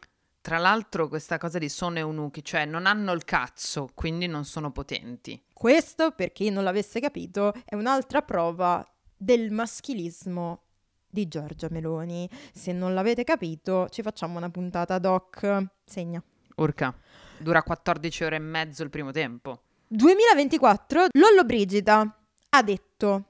Tra 0.41 0.58
l'altro 0.58 1.08
questa 1.08 1.38
cosa 1.38 1.60
di 1.60 1.69
sono 1.69 1.99
eunuchi, 1.99 2.43
cioè 2.43 2.65
non 2.65 2.88
hanno 2.88 3.12
il 3.12 3.23
cazzo, 3.23 3.89
quindi 3.93 4.25
non 4.25 4.43
sono 4.43 4.71
potenti. 4.71 5.39
Questo, 5.54 6.12
per 6.12 6.32
chi 6.32 6.49
non 6.49 6.63
l'avesse 6.63 6.99
capito, 6.99 7.54
è 7.63 7.75
un'altra 7.75 8.23
prova 8.23 8.84
del 9.15 9.51
maschilismo 9.51 10.63
di 11.08 11.27
Giorgia 11.27 11.67
Meloni. 11.69 12.27
Se 12.51 12.71
non 12.71 12.95
l'avete 12.95 13.23
capito, 13.23 13.88
ci 13.89 14.01
facciamo 14.01 14.38
una 14.38 14.49
puntata 14.49 14.97
doc. 14.97 15.67
Segna. 15.86 16.21
Urca. 16.56 16.91
Dura 17.38 17.62
14 17.62 18.23
ore 18.23 18.38
e 18.38 18.39
mezzo 18.39 18.82
il 18.82 18.89
primo 18.89 19.12
tempo. 19.12 19.62
2024, 19.89 21.08
Lollo 21.12 21.43
Brigida 21.43 22.19
ha 22.49 22.63
detto: 22.63 23.25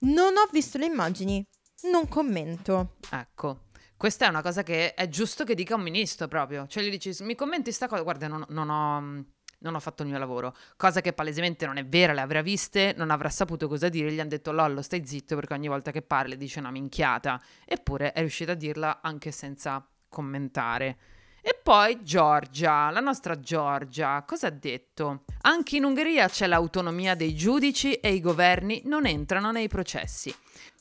Non 0.00 0.36
ho 0.36 0.48
visto 0.52 0.76
le 0.76 0.84
immagini, 0.84 1.42
non 1.90 2.06
commento. 2.08 2.96
Ecco. 3.10 3.70
Questa 4.02 4.26
è 4.26 4.28
una 4.28 4.42
cosa 4.42 4.64
che 4.64 4.94
è 4.94 5.08
giusto 5.08 5.44
che 5.44 5.54
dica 5.54 5.76
un 5.76 5.80
ministro 5.80 6.26
proprio. 6.26 6.66
Cioè 6.66 6.82
gli 6.82 6.90
dici, 6.90 7.14
mi 7.20 7.36
commenti 7.36 7.70
sta 7.70 7.86
cosa? 7.86 8.02
Guarda, 8.02 8.26
non, 8.26 8.44
non 8.48 8.68
ho 8.68 9.24
non 9.58 9.76
ho 9.76 9.78
fatto 9.78 10.02
il 10.02 10.08
mio 10.08 10.18
lavoro, 10.18 10.56
cosa 10.76 11.00
che 11.00 11.12
palesemente 11.12 11.66
non 11.66 11.76
è 11.76 11.86
vera, 11.86 12.12
le 12.12 12.20
avrà 12.20 12.42
viste, 12.42 12.94
non 12.96 13.12
avrà 13.12 13.28
saputo 13.28 13.68
cosa 13.68 13.88
dire, 13.88 14.10
gli 14.10 14.18
hanno 14.18 14.30
detto 14.30 14.50
Lollo 14.50 14.82
stai 14.82 15.06
zitto 15.06 15.36
perché 15.36 15.54
ogni 15.54 15.68
volta 15.68 15.92
che 15.92 16.02
parli 16.02 16.36
dice 16.36 16.58
una 16.58 16.72
minchiata, 16.72 17.40
eppure 17.64 18.10
è 18.10 18.18
riuscita 18.18 18.50
a 18.50 18.56
dirla 18.56 18.98
anche 19.02 19.30
senza 19.30 19.88
commentare. 20.08 20.96
E 21.40 21.56
poi 21.62 22.02
Giorgia, 22.02 22.90
la 22.90 22.98
nostra 22.98 23.38
Giorgia, 23.38 24.24
cosa 24.26 24.48
ha 24.48 24.50
detto? 24.50 25.22
Anche 25.42 25.76
in 25.76 25.84
Ungheria 25.84 26.28
c'è 26.28 26.48
l'autonomia 26.48 27.14
dei 27.14 27.36
giudici 27.36 27.94
e 27.94 28.12
i 28.12 28.20
governi 28.20 28.82
non 28.84 29.06
entrano 29.06 29.52
nei 29.52 29.68
processi. 29.68 30.34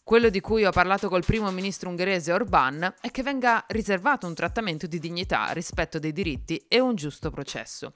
Quello 0.04 0.30
di 0.30 0.42
cui 0.42 0.66
ho 0.66 0.72
parlato 0.72 1.10
col 1.10 1.24
primo 1.24 1.52
ministro 1.52 1.88
ungherese 1.88 2.34
Orbán 2.34 2.96
è 3.00 3.12
che 3.12 3.24
venga 3.24 3.64
riservato 3.70 4.28
un 4.28 4.34
trattamento 4.34 4.88
di 4.88 5.00
dignità, 5.00 5.52
rispetto 5.52 6.00
dei 6.00 6.12
diritti 6.12 6.62
e 6.68 6.80
un 6.80 6.96
giusto 6.96 7.30
processo. 7.30 7.94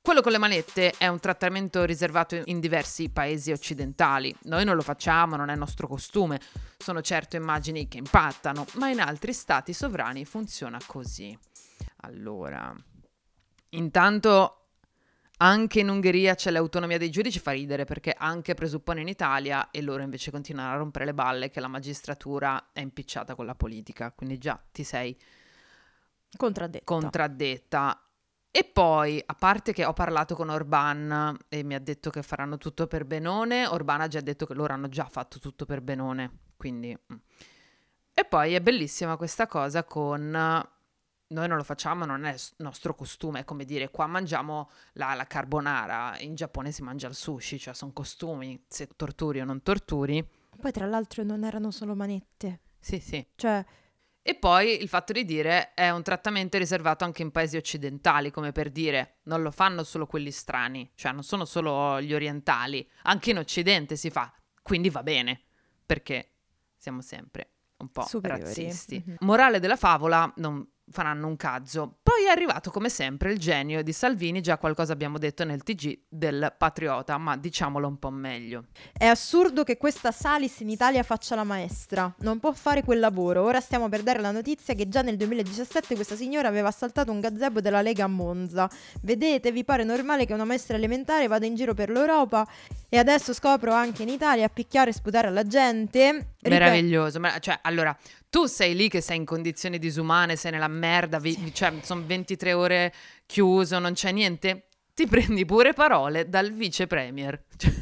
Quello 0.00 0.20
con 0.20 0.32
le 0.32 0.38
manette 0.38 0.92
è 0.98 1.08
un 1.08 1.18
trattamento 1.18 1.84
riservato 1.84 2.40
in 2.44 2.60
diversi 2.60 3.08
paesi 3.08 3.52
occidentali. 3.52 4.34
Noi 4.42 4.64
non 4.64 4.76
lo 4.76 4.82
facciamo, 4.82 5.34
non 5.34 5.48
è 5.48 5.56
nostro 5.56 5.86
costume. 5.86 6.40
Sono 6.76 7.00
certo 7.00 7.36
immagini 7.36 7.88
che 7.88 7.98
impattano, 7.98 8.66
ma 8.74 8.90
in 8.90 9.00
altri 9.00 9.32
stati 9.32 9.72
sovrani 9.72 10.26
funziona 10.26 10.78
così. 10.86 11.36
Allora, 12.02 12.74
intanto 13.70 14.63
anche 15.38 15.80
in 15.80 15.88
Ungheria 15.88 16.34
c'è 16.34 16.50
l'autonomia 16.50 16.98
dei 16.98 17.10
giudici, 17.10 17.40
fa 17.40 17.50
ridere 17.50 17.84
perché 17.84 18.14
anche 18.16 18.54
presuppone 18.54 19.00
in 19.00 19.08
Italia 19.08 19.70
e 19.70 19.82
loro 19.82 20.02
invece 20.02 20.30
continuano 20.30 20.72
a 20.72 20.76
rompere 20.76 21.04
le 21.04 21.14
balle 21.14 21.50
che 21.50 21.60
la 21.60 21.68
magistratura 21.68 22.70
è 22.72 22.80
impicciata 22.80 23.34
con 23.34 23.46
la 23.46 23.54
politica, 23.54 24.12
quindi 24.12 24.38
già 24.38 24.60
ti 24.70 24.84
sei 24.84 25.16
contraddetta. 26.36 26.84
contraddetta. 26.84 27.98
E 28.56 28.62
poi, 28.62 29.20
a 29.26 29.34
parte 29.34 29.72
che 29.72 29.84
ho 29.84 29.92
parlato 29.92 30.36
con 30.36 30.48
Orban 30.48 31.36
e 31.48 31.64
mi 31.64 31.74
ha 31.74 31.80
detto 31.80 32.10
che 32.10 32.22
faranno 32.22 32.56
tutto 32.56 32.86
per 32.86 33.04
Benone, 33.04 33.66
Orban 33.66 34.02
ha 34.02 34.06
già 34.06 34.20
detto 34.20 34.46
che 34.46 34.54
loro 34.54 34.72
hanno 34.72 34.88
già 34.88 35.06
fatto 35.06 35.40
tutto 35.40 35.64
per 35.64 35.80
Benone, 35.80 36.30
quindi... 36.56 36.96
Mm. 37.12 37.16
E 38.16 38.24
poi 38.24 38.54
è 38.54 38.60
bellissima 38.60 39.16
questa 39.16 39.48
cosa 39.48 39.82
con 39.82 40.32
noi 41.28 41.48
non 41.48 41.56
lo 41.56 41.64
facciamo, 41.64 42.04
non 42.04 42.24
è 42.24 42.34
nostro 42.58 42.94
costume, 42.94 43.40
è 43.40 43.44
come 43.44 43.64
dire 43.64 43.90
qua 43.90 44.06
mangiamo 44.06 44.70
la, 44.92 45.14
la 45.14 45.26
carbonara, 45.26 46.18
in 46.20 46.34
Giappone 46.34 46.70
si 46.70 46.82
mangia 46.82 47.08
il 47.08 47.14
sushi, 47.14 47.58
cioè 47.58 47.74
sono 47.74 47.92
costumi, 47.92 48.62
se 48.68 48.88
torturi 48.94 49.40
o 49.40 49.44
non 49.44 49.62
torturi. 49.62 50.26
Poi 50.60 50.72
tra 50.72 50.86
l'altro 50.86 51.22
non 51.24 51.44
erano 51.44 51.70
solo 51.70 51.94
manette. 51.94 52.60
Sì, 52.78 52.98
sì. 53.00 53.26
Cioè... 53.34 53.64
E 54.26 54.36
poi 54.36 54.80
il 54.80 54.88
fatto 54.88 55.12
di 55.12 55.26
dire 55.26 55.74
è 55.74 55.90
un 55.90 56.02
trattamento 56.02 56.56
riservato 56.56 57.04
anche 57.04 57.20
in 57.20 57.30
paesi 57.30 57.58
occidentali, 57.58 58.30
come 58.30 58.52
per 58.52 58.70
dire 58.70 59.16
non 59.24 59.42
lo 59.42 59.50
fanno 59.50 59.84
solo 59.84 60.06
quelli 60.06 60.30
strani, 60.30 60.90
cioè 60.94 61.12
non 61.12 61.22
sono 61.22 61.44
solo 61.44 62.00
gli 62.00 62.14
orientali, 62.14 62.88
anche 63.02 63.32
in 63.32 63.38
Occidente 63.38 63.96
si 63.96 64.08
fa, 64.08 64.32
quindi 64.62 64.88
va 64.88 65.02
bene, 65.02 65.42
perché 65.84 66.36
siamo 66.78 67.02
sempre 67.02 67.50
un 67.76 67.90
po' 67.90 68.06
Superiori. 68.06 68.44
razzisti. 68.44 69.02
Mhm. 69.04 69.16
Morale 69.20 69.60
della 69.60 69.76
favola, 69.76 70.32
non 70.36 70.66
faranno 70.90 71.26
un 71.26 71.36
cazzo. 71.36 71.96
Poi 72.02 72.24
è 72.26 72.30
arrivato 72.30 72.70
come 72.70 72.88
sempre 72.88 73.32
il 73.32 73.38
genio 73.38 73.82
di 73.82 73.92
Salvini, 73.92 74.40
già 74.40 74.58
qualcosa 74.58 74.92
abbiamo 74.92 75.18
detto 75.18 75.44
nel 75.44 75.62
TG 75.62 76.02
del 76.08 76.54
patriota, 76.56 77.16
ma 77.18 77.36
diciamolo 77.36 77.88
un 77.88 77.98
po' 77.98 78.10
meglio. 78.10 78.66
È 78.92 79.06
assurdo 79.06 79.64
che 79.64 79.76
questa 79.76 80.12
Salis 80.12 80.60
in 80.60 80.68
Italia 80.68 81.02
faccia 81.02 81.34
la 81.34 81.44
maestra. 81.44 82.12
Non 82.18 82.38
può 82.38 82.52
fare 82.52 82.82
quel 82.82 83.00
lavoro. 83.00 83.42
Ora 83.42 83.60
stiamo 83.60 83.88
per 83.88 84.02
dare 84.02 84.20
la 84.20 84.30
notizia 84.30 84.74
che 84.74 84.88
già 84.88 85.02
nel 85.02 85.16
2017 85.16 85.94
questa 85.94 86.16
signora 86.16 86.48
aveva 86.48 86.68
assaltato 86.68 87.10
un 87.10 87.20
gazebo 87.20 87.60
della 87.60 87.82
Lega 87.82 88.04
a 88.04 88.08
Monza. 88.08 88.68
Vedete, 89.02 89.52
vi 89.52 89.64
pare 89.64 89.84
normale 89.84 90.26
che 90.26 90.32
una 90.32 90.44
maestra 90.44 90.76
elementare 90.76 91.26
vada 91.26 91.46
in 91.46 91.54
giro 91.54 91.74
per 91.74 91.90
l'Europa 91.90 92.46
e 92.88 92.98
adesso 92.98 93.32
scopro 93.32 93.72
anche 93.72 94.02
in 94.02 94.08
Italia 94.08 94.46
a 94.46 94.48
picchiare 94.48 94.90
e 94.90 94.92
sputare 94.92 95.28
alla 95.28 95.44
gente? 95.44 96.10
Ripet- 96.44 96.48
Meraviglioso, 96.48 97.18
ma- 97.18 97.38
cioè 97.38 97.58
allora 97.62 97.96
tu 98.34 98.46
sei 98.46 98.74
lì 98.74 98.88
che 98.88 99.00
sei 99.00 99.18
in 99.18 99.24
condizioni 99.24 99.78
disumane, 99.78 100.34
sei 100.34 100.50
nella 100.50 100.66
merda, 100.66 101.20
vi- 101.20 101.54
cioè 101.54 101.72
sono 101.82 102.02
23 102.04 102.52
ore 102.52 102.92
chiuso, 103.26 103.78
non 103.78 103.92
c'è 103.92 104.10
niente. 104.10 104.66
Ti 104.92 105.06
prendi 105.06 105.44
pure 105.44 105.72
parole 105.72 106.28
dal 106.28 106.50
vice 106.50 106.88
premier. 106.88 107.40
Cioè, 107.56 107.72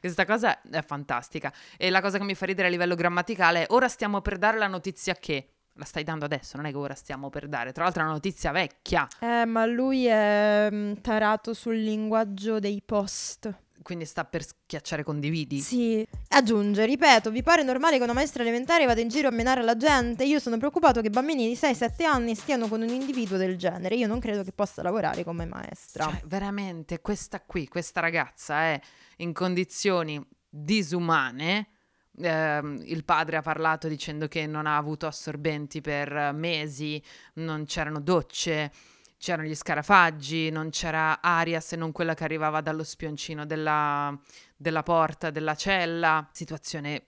Questa 0.00 0.26
cosa 0.26 0.60
è 0.60 0.82
fantastica. 0.82 1.50
E 1.78 1.88
la 1.88 2.02
cosa 2.02 2.18
che 2.18 2.24
mi 2.24 2.34
fa 2.34 2.44
ridere 2.44 2.68
a 2.68 2.70
livello 2.70 2.94
grammaticale 2.94 3.62
è 3.62 3.66
ora 3.70 3.88
stiamo 3.88 4.20
per 4.20 4.36
dare 4.36 4.58
la 4.58 4.66
notizia 4.66 5.14
che. 5.14 5.48
La 5.76 5.86
stai 5.86 6.04
dando 6.04 6.26
adesso, 6.26 6.58
non 6.58 6.66
è 6.66 6.70
che 6.70 6.76
ora 6.76 6.94
stiamo 6.94 7.30
per 7.30 7.48
dare. 7.48 7.72
Tra 7.72 7.84
l'altro 7.84 8.02
è 8.02 8.04
una 8.04 8.12
notizia 8.12 8.52
vecchia, 8.52 9.08
Eh, 9.20 9.46
ma 9.46 9.64
lui 9.64 10.04
è 10.04 10.68
mm, 10.70 10.92
tarato 11.00 11.54
sul 11.54 11.76
linguaggio 11.76 12.58
dei 12.58 12.82
post. 12.84 13.52
Quindi 13.82 14.04
sta 14.04 14.24
per 14.24 14.44
schiacciare 14.44 15.02
condividi. 15.02 15.60
Sì. 15.60 16.06
Aggiunge, 16.28 16.84
ripeto, 16.86 17.30
vi 17.30 17.42
pare 17.42 17.62
normale 17.62 17.98
che 17.98 18.02
una 18.02 18.12
maestra 18.12 18.42
elementare 18.42 18.86
vada 18.86 19.00
in 19.00 19.08
giro 19.08 19.28
a 19.28 19.30
menare 19.30 19.62
la 19.62 19.76
gente? 19.76 20.24
Io 20.24 20.38
sono 20.38 20.56
preoccupato 20.58 21.00
che 21.00 21.10
bambini 21.10 21.46
di 21.46 21.54
6-7 21.54 22.04
anni 22.04 22.34
stiano 22.34 22.68
con 22.68 22.82
un 22.82 22.88
individuo 22.88 23.36
del 23.36 23.56
genere. 23.56 23.94
Io 23.94 24.06
non 24.06 24.20
credo 24.20 24.42
che 24.42 24.52
possa 24.52 24.82
lavorare 24.82 25.24
come 25.24 25.44
maestra. 25.46 26.04
Cioè, 26.04 26.22
veramente, 26.26 27.00
questa 27.00 27.40
qui, 27.40 27.68
questa 27.68 28.00
ragazza 28.00 28.60
è 28.62 28.80
in 29.18 29.32
condizioni 29.32 30.24
disumane. 30.48 31.68
Ehm, 32.16 32.80
il 32.84 33.04
padre 33.04 33.38
ha 33.38 33.42
parlato 33.42 33.88
dicendo 33.88 34.28
che 34.28 34.46
non 34.46 34.66
ha 34.66 34.76
avuto 34.76 35.06
assorbenti 35.06 35.80
per 35.80 36.14
eh, 36.14 36.32
mesi, 36.32 37.02
non 37.34 37.64
c'erano 37.64 38.00
docce, 38.00 38.70
c'erano 39.18 39.48
gli 39.48 39.54
scarafaggi, 39.54 40.50
non 40.50 40.70
c'era 40.70 41.20
aria 41.20 41.60
se 41.60 41.76
non 41.76 41.92
quella 41.92 42.14
che 42.14 42.24
arrivava 42.24 42.60
dallo 42.60 42.84
spioncino 42.84 43.46
della, 43.46 44.18
della 44.56 44.82
porta 44.82 45.30
della 45.30 45.54
cella. 45.54 46.28
Situazione 46.32 47.06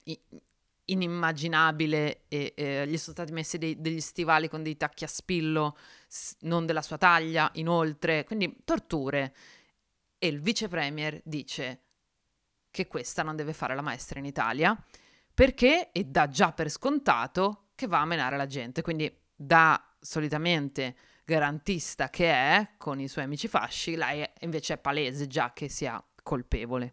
inimmaginabile 0.87 2.23
e 2.29 2.53
eh, 2.57 2.87
gli 2.87 2.97
sono 2.97 3.15
stati 3.15 3.33
messi 3.33 3.59
dei- 3.59 3.81
degli 3.81 4.01
stivali 4.01 4.49
con 4.49 4.63
dei 4.63 4.77
tacchi 4.77 5.05
a 5.05 5.09
spillo 5.09 5.77
non 6.41 6.65
della 6.67 6.83
sua 6.83 6.99
taglia, 6.99 7.51
inoltre, 7.55 8.25
quindi 8.25 8.57
torture. 8.65 9.35
E 10.19 10.29
il 10.29 10.41
vice 10.41 10.69
premier 10.69 11.21
dice 11.25 11.81
che 12.71 12.87
questa 12.87 13.23
non 13.23 13.37
deve 13.37 13.53
fare 13.53 13.75
la 13.75 13.83
maestra 13.83 14.19
in 14.19 14.25
Italia 14.27 14.79
perché 15.33 15.93
e 15.93 16.05
dà 16.05 16.29
già 16.29 16.53
per 16.53 16.71
scontato 16.71 17.69
che 17.75 17.87
va 17.87 18.01
a 18.01 18.07
menare 18.07 18.37
la 18.39 18.47
gente. 18.47 18.81
Quindi 18.81 19.15
da 19.35 19.95
solitamente 20.01 20.97
garantista 21.27 22.09
che 22.09 22.31
è 22.31 22.69
con 22.79 23.01
i 23.01 23.09
suoi 23.09 23.25
amici 23.25 23.49
fasci, 23.49 23.97
lei 23.97 24.25
invece 24.41 24.75
è 24.75 24.79
palese 24.79 25.27
già 25.27 25.53
che 25.53 25.69
sia 25.69 26.03
colpevole. 26.23 26.93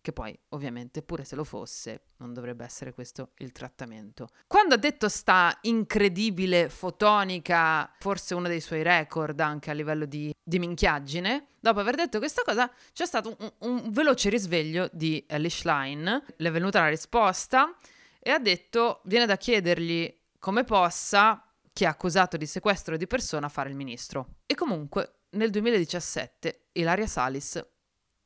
Che 0.00 0.12
poi, 0.12 0.38
ovviamente, 0.50 1.02
pure 1.02 1.24
se 1.24 1.34
lo 1.34 1.42
fosse, 1.42 2.10
non 2.18 2.32
dovrebbe 2.32 2.64
essere 2.64 2.94
questo 2.94 3.32
il 3.38 3.50
trattamento. 3.50 4.28
Quando 4.46 4.76
ha 4.76 4.78
detto 4.78 5.08
sta 5.08 5.58
incredibile 5.62 6.68
fotonica, 6.68 7.92
forse 7.98 8.34
uno 8.34 8.46
dei 8.46 8.60
suoi 8.60 8.84
record 8.84 9.40
anche 9.40 9.70
a 9.70 9.74
livello 9.74 10.06
di, 10.06 10.32
di 10.40 10.60
minchiaggine, 10.60 11.48
dopo 11.58 11.80
aver 11.80 11.96
detto 11.96 12.18
questa 12.18 12.42
cosa, 12.44 12.70
c'è 12.92 13.04
stato 13.04 13.36
un, 13.40 13.52
un 13.58 13.90
veloce 13.90 14.30
risveglio 14.30 14.88
di 14.92 15.24
Elish 15.26 15.64
Line. 15.64 16.22
Le 16.36 16.48
è 16.48 16.52
venuta 16.52 16.78
la 16.78 16.88
risposta 16.88 17.76
e 18.20 18.30
ha 18.30 18.38
detto, 18.38 19.00
viene 19.06 19.26
da 19.26 19.36
chiedergli 19.36 20.16
come 20.38 20.62
possa 20.62 21.45
chi 21.76 21.84
è 21.84 21.88
accusato 21.88 22.38
di 22.38 22.46
sequestro 22.46 22.96
di 22.96 23.06
persona 23.06 23.50
fare 23.50 23.68
il 23.68 23.76
ministro. 23.76 24.36
E 24.46 24.54
comunque 24.54 25.24
nel 25.32 25.50
2017 25.50 26.68
Ilaria 26.72 27.06
Salis 27.06 27.62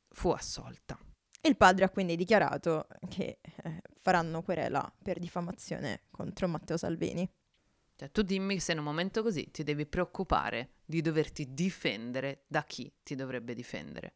fu 0.07 0.29
assolta. 0.29 0.97
Il 1.41 1.57
padre 1.57 1.83
ha 1.83 1.89
quindi 1.89 2.15
dichiarato 2.15 2.87
che 3.09 3.39
eh, 3.41 3.81
faranno 3.99 4.41
querela 4.41 4.89
per 5.03 5.19
diffamazione 5.19 6.03
contro 6.11 6.47
Matteo 6.47 6.77
Salvini. 6.77 7.29
Cioè, 7.97 8.09
tu 8.11 8.21
dimmi 8.21 8.57
se 8.61 8.71
in 8.71 8.77
un 8.77 8.85
momento 8.85 9.21
così 9.21 9.51
ti 9.51 9.63
devi 9.63 9.85
preoccupare 9.85 10.75
di 10.85 11.01
doverti 11.01 11.53
difendere 11.53 12.45
da 12.47 12.63
chi 12.63 12.89
ti 13.03 13.15
dovrebbe 13.15 13.53
difendere. 13.53 14.13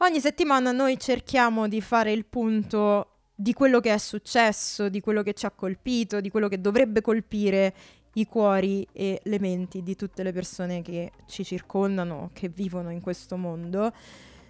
Ogni 0.00 0.20
settimana 0.20 0.72
noi 0.72 0.98
cerchiamo 0.98 1.68
di 1.68 1.80
fare 1.80 2.12
il 2.12 2.26
punto 2.26 3.15
di 3.38 3.52
quello 3.52 3.80
che 3.80 3.92
è 3.92 3.98
successo, 3.98 4.88
di 4.88 5.00
quello 5.00 5.22
che 5.22 5.34
ci 5.34 5.44
ha 5.44 5.50
colpito, 5.50 6.22
di 6.22 6.30
quello 6.30 6.48
che 6.48 6.58
dovrebbe 6.58 7.02
colpire 7.02 7.74
i 8.14 8.26
cuori 8.26 8.86
e 8.92 9.20
le 9.22 9.38
menti 9.38 9.82
di 9.82 9.94
tutte 9.94 10.22
le 10.22 10.32
persone 10.32 10.80
che 10.80 11.12
ci 11.26 11.44
circondano, 11.44 12.30
che 12.32 12.48
vivono 12.48 12.90
in 12.90 13.02
questo 13.02 13.36
mondo. 13.36 13.92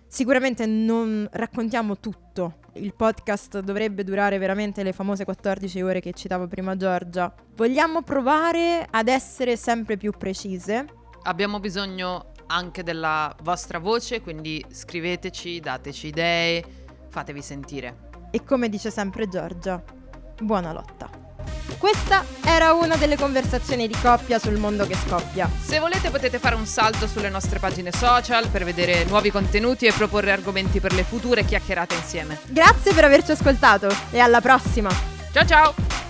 Sicuramente 0.07 0.67
non 0.67 1.29
raccontiamo 1.33 1.99
tutto. 1.99 2.59
Il 2.75 2.95
podcast 2.95 3.59
dovrebbe 3.59 4.05
durare 4.05 4.39
veramente 4.39 4.85
le 4.85 4.93
famose 4.93 5.25
14 5.25 5.83
ore 5.83 6.01
che 6.01 6.13
citavo 6.13 6.47
prima 6.47 6.77
Giorgia. 6.77 7.35
Vogliamo 7.57 8.03
provare 8.03 8.87
ad 8.89 9.09
essere 9.09 9.57
sempre 9.57 9.97
più 9.97 10.13
precise. 10.13 10.87
Abbiamo 11.25 11.59
bisogno 11.59 12.31
anche 12.47 12.85
della 12.85 13.35
vostra 13.43 13.81
voce, 13.81 14.21
quindi 14.21 14.65
scriveteci, 14.69 15.59
dateci 15.59 16.07
idee, 16.07 16.65
fatevi 17.09 17.43
sentire. 17.43 18.06
E 18.37 18.45
come 18.45 18.69
dice 18.69 18.91
sempre 18.91 19.29
Giorgia, 19.29 19.83
buona 20.43 20.71
lotta. 20.71 21.09
Questa 21.79 22.23
era 22.45 22.75
una 22.75 22.97
delle 22.97 23.17
conversazioni 23.17 23.89
di 23.89 23.97
coppia 23.99 24.39
sul 24.39 24.59
mondo 24.59 24.87
che 24.87 24.95
scoppia. 24.95 25.49
Se 25.59 25.79
volete 25.79 26.11
potete 26.11 26.39
fare 26.39 26.55
un 26.55 26.67
salto 26.67 27.07
sulle 27.07 27.31
nostre 27.31 27.59
pagine 27.59 27.91
social 27.93 28.49
per 28.49 28.65
vedere 28.65 29.05
nuovi 29.05 29.31
contenuti 29.31 29.87
e 29.87 29.93
proporre 29.95 30.33
argomenti 30.33 30.81
per 30.81 30.93
le 30.93 31.05
future 31.05 31.47
chiacchierate 31.47 31.95
insieme. 31.95 32.39
Grazie 32.49 32.93
per 32.93 33.05
averci 33.05 33.31
ascoltato 33.31 33.89
e 34.11 34.19
alla 34.19 34.43
prossima! 34.43 34.91
Ciao 35.33 35.47
ciao! 35.47 36.06